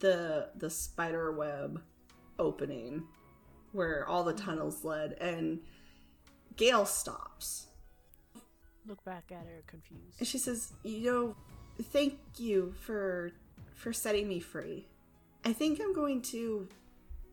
[0.00, 1.80] the the spider web
[2.38, 3.04] opening
[3.72, 5.60] where all the tunnels led, and
[6.56, 7.66] Gale stops.
[8.86, 10.18] look back at her confused.
[10.18, 11.36] And she says, "You know,
[11.82, 13.32] thank you for
[13.74, 14.86] for setting me free.
[15.44, 16.68] I think I'm going to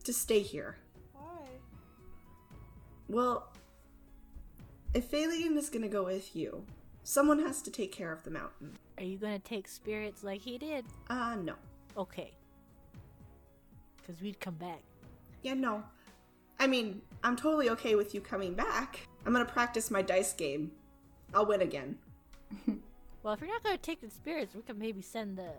[0.03, 0.77] to stay here.
[1.13, 1.45] Why?
[3.07, 3.51] Well,
[4.93, 6.65] if Phalion is going to go with you,
[7.03, 8.77] someone has to take care of the mountain.
[8.97, 10.85] Are you gonna take spirits like he did?
[11.09, 11.53] Uh, no.
[11.97, 12.33] Okay.
[13.97, 14.81] Because we'd come back.
[15.41, 15.83] Yeah, no.
[16.59, 18.99] I mean, I'm totally okay with you coming back.
[19.25, 20.71] I'm to practice my dice game.
[21.33, 21.97] I'll win again.
[23.21, 25.51] Well, if you're not gonna take the spirits, we could maybe send the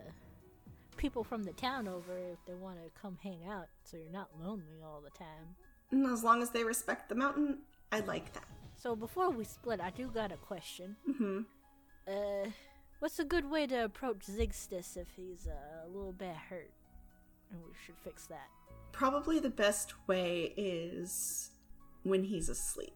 [0.97, 4.29] people from the town over if they want to come hang out, so you're not
[4.43, 5.55] lonely all the time.
[5.91, 7.59] And as long as they respect the mountain,
[7.91, 8.47] I like that.
[8.77, 10.95] So before we split, I do got a question.
[11.05, 11.41] hmm
[12.07, 12.49] Uh,
[12.99, 16.71] what's a good way to approach Zigstus if he's uh, a little bit hurt?
[17.51, 18.47] And we should fix that.
[18.91, 21.51] Probably the best way is
[22.03, 22.95] when he's asleep.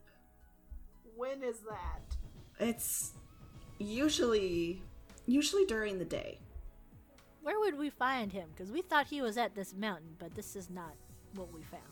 [1.16, 2.16] When is that?
[2.60, 3.14] It's
[3.80, 4.82] usually
[5.26, 6.40] usually during the day.
[7.42, 8.50] Where would we find him?
[8.56, 10.94] Because we thought he was at this mountain, but this is not
[11.36, 11.84] what we found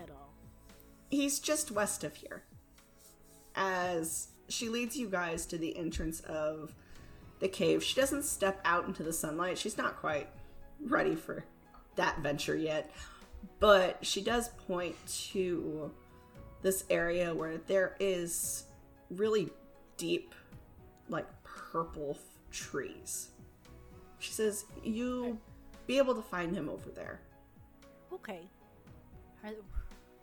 [0.00, 0.30] at all.
[1.10, 2.44] He's just west of here.
[3.56, 6.74] As she leads you guys to the entrance of
[7.40, 9.58] the cave, she doesn't step out into the sunlight.
[9.58, 10.28] She's not quite
[10.80, 11.44] ready for
[12.00, 12.90] that venture yet.
[13.58, 14.96] But she does point
[15.32, 15.92] to
[16.62, 18.64] this area where there is
[19.10, 19.50] really
[19.96, 20.34] deep,
[21.08, 23.28] like purple f- trees.
[24.18, 25.38] She says, You'll
[25.86, 27.20] be able to find him over there.
[28.12, 28.40] Okay.
[29.44, 29.62] Are the,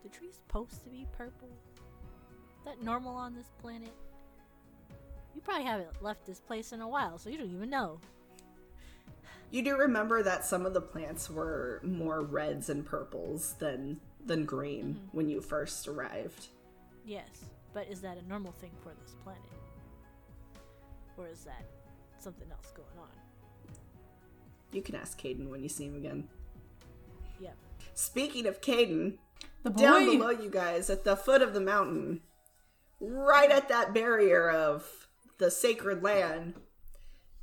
[0.03, 1.49] the trees supposed to be purple?
[1.49, 3.93] Is that normal on this planet?
[5.35, 7.99] You probably haven't left this place in a while, so you don't even know.
[9.49, 14.45] You do remember that some of the plants were more reds and purples than than
[14.45, 15.17] green mm-hmm.
[15.17, 16.47] when you first arrived.
[17.05, 19.41] Yes, but is that a normal thing for this planet?
[21.15, 21.65] Or is that
[22.19, 23.07] something else going on?
[24.73, 26.27] You can ask Caden when you see him again.
[27.39, 27.55] Yep.
[27.93, 29.13] Speaking of Caden,
[29.63, 29.81] The boy.
[29.81, 32.21] down below you guys at the foot of the mountain,
[32.99, 36.55] right at that barrier of the sacred land,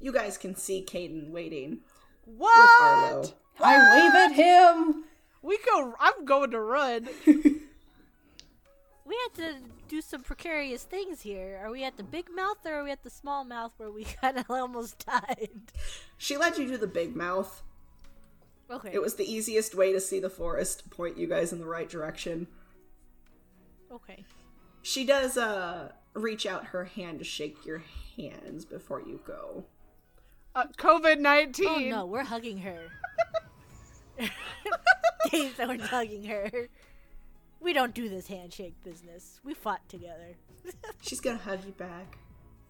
[0.00, 1.80] you guys can see Caden waiting
[2.26, 3.34] with What?
[3.60, 5.04] I wave at him.
[5.42, 5.94] We go.
[6.00, 7.08] I'm going to run.
[9.06, 9.54] We had to
[9.86, 11.60] do some precarious things here.
[11.62, 14.04] Are we at the big mouth or are we at the small mouth where we
[14.22, 15.50] kind of almost died?
[16.16, 17.62] She led you to the big mouth.
[18.70, 18.90] Okay.
[18.94, 21.88] It was the easiest way to see the forest, point you guys in the right
[21.88, 22.46] direction.
[23.92, 24.24] okay.
[24.80, 27.82] She does uh reach out her hand to shake your
[28.16, 29.64] hands before you go.
[30.54, 31.90] Uh, COVID Oh nineteen.
[31.90, 32.88] no, we're hugging her.
[35.30, 36.68] Dave's we're hugging her.
[37.60, 39.40] We don't do this handshake business.
[39.42, 40.36] We fought together.
[41.00, 42.18] She's gonna hug you back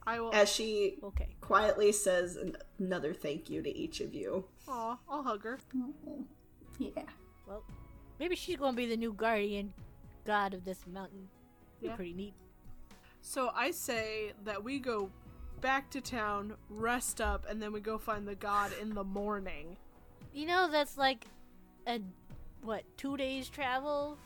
[0.07, 0.33] I will.
[0.35, 1.29] as she Okay.
[1.41, 4.45] quietly says an- another thank you to each of you.
[4.69, 5.59] Aw, I'll hug her.
[5.77, 6.25] Oh,
[6.79, 7.03] yeah.
[7.47, 7.65] Well,
[8.19, 9.73] maybe she's gonna be the new guardian
[10.25, 11.29] god of this mountain.
[11.81, 11.97] Be Yeah.
[11.97, 12.35] Pretty neat.
[13.21, 15.11] So I say that we go
[15.65, 19.79] back to town, rest up, and then we go find the god in the morning.
[20.35, 21.25] You know that's like
[21.87, 22.01] a
[22.61, 24.19] what two days travel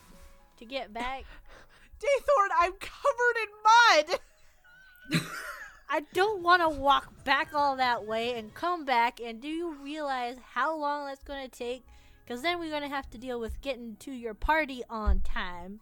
[0.57, 1.23] to get back.
[2.01, 5.23] Daythorn, I'm covered in mud.
[5.89, 9.21] I don't want to walk back all that way and come back.
[9.21, 11.85] And do you realize how long that's going to take?
[12.25, 15.79] Because then we're going to have to deal with getting to your party on time.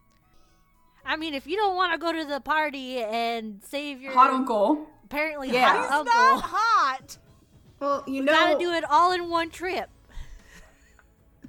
[1.07, 4.31] I mean, if you don't want to go to the party and save your Hot
[4.31, 4.87] uncle.
[5.05, 5.69] apparently Yeah.
[5.73, 7.19] hot It's uncle, not hot.
[7.81, 9.89] Well, you we know, gotta do it all in one trip.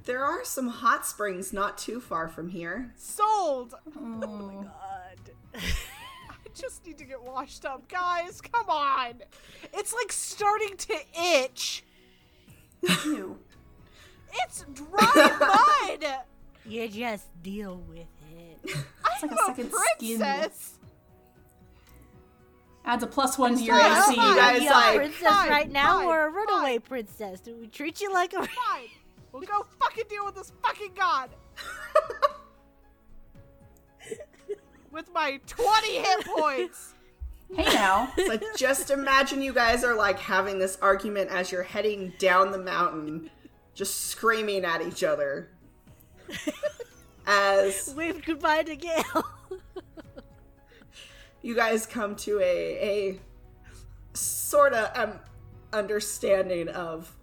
[0.04, 2.92] there are some hot springs not too far from here.
[2.96, 3.74] Sold.
[3.86, 3.90] Oh.
[3.96, 5.30] oh my god.
[5.54, 8.40] I just need to get washed up, guys.
[8.40, 9.14] Come on.
[9.74, 10.96] It's like starting to
[11.42, 11.82] itch.
[13.04, 13.38] Ew.
[14.44, 16.06] It's dry mud.
[16.66, 18.06] you just deal with
[18.64, 18.76] it.
[19.04, 20.18] I'm like a a, second skin.
[20.18, 20.78] princess.
[22.84, 24.12] Adds a plus one to your not AC.
[24.12, 26.80] you guys Are you a princess Fine, right now fine, or a runaway fine.
[26.80, 27.40] princess?
[27.40, 28.48] Do we treat you like a Fine.
[29.32, 31.28] We'll go fucking deal with this fucking god.
[34.90, 36.94] with my 20 hit points.
[37.54, 38.10] Hey now.
[38.16, 42.50] It's like just imagine you guys are like having this argument as you're heading down
[42.52, 43.28] the mountain,
[43.74, 45.50] just screaming at each other.
[47.28, 49.24] As Waved goodbye to Gale.
[51.42, 53.20] you guys come to a a
[54.14, 55.20] sort of um,
[55.74, 57.14] understanding of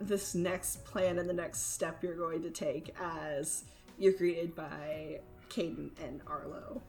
[0.00, 3.64] this next plan and the next step you're going to take as
[3.98, 6.82] you're greeted by Caden and Arlo.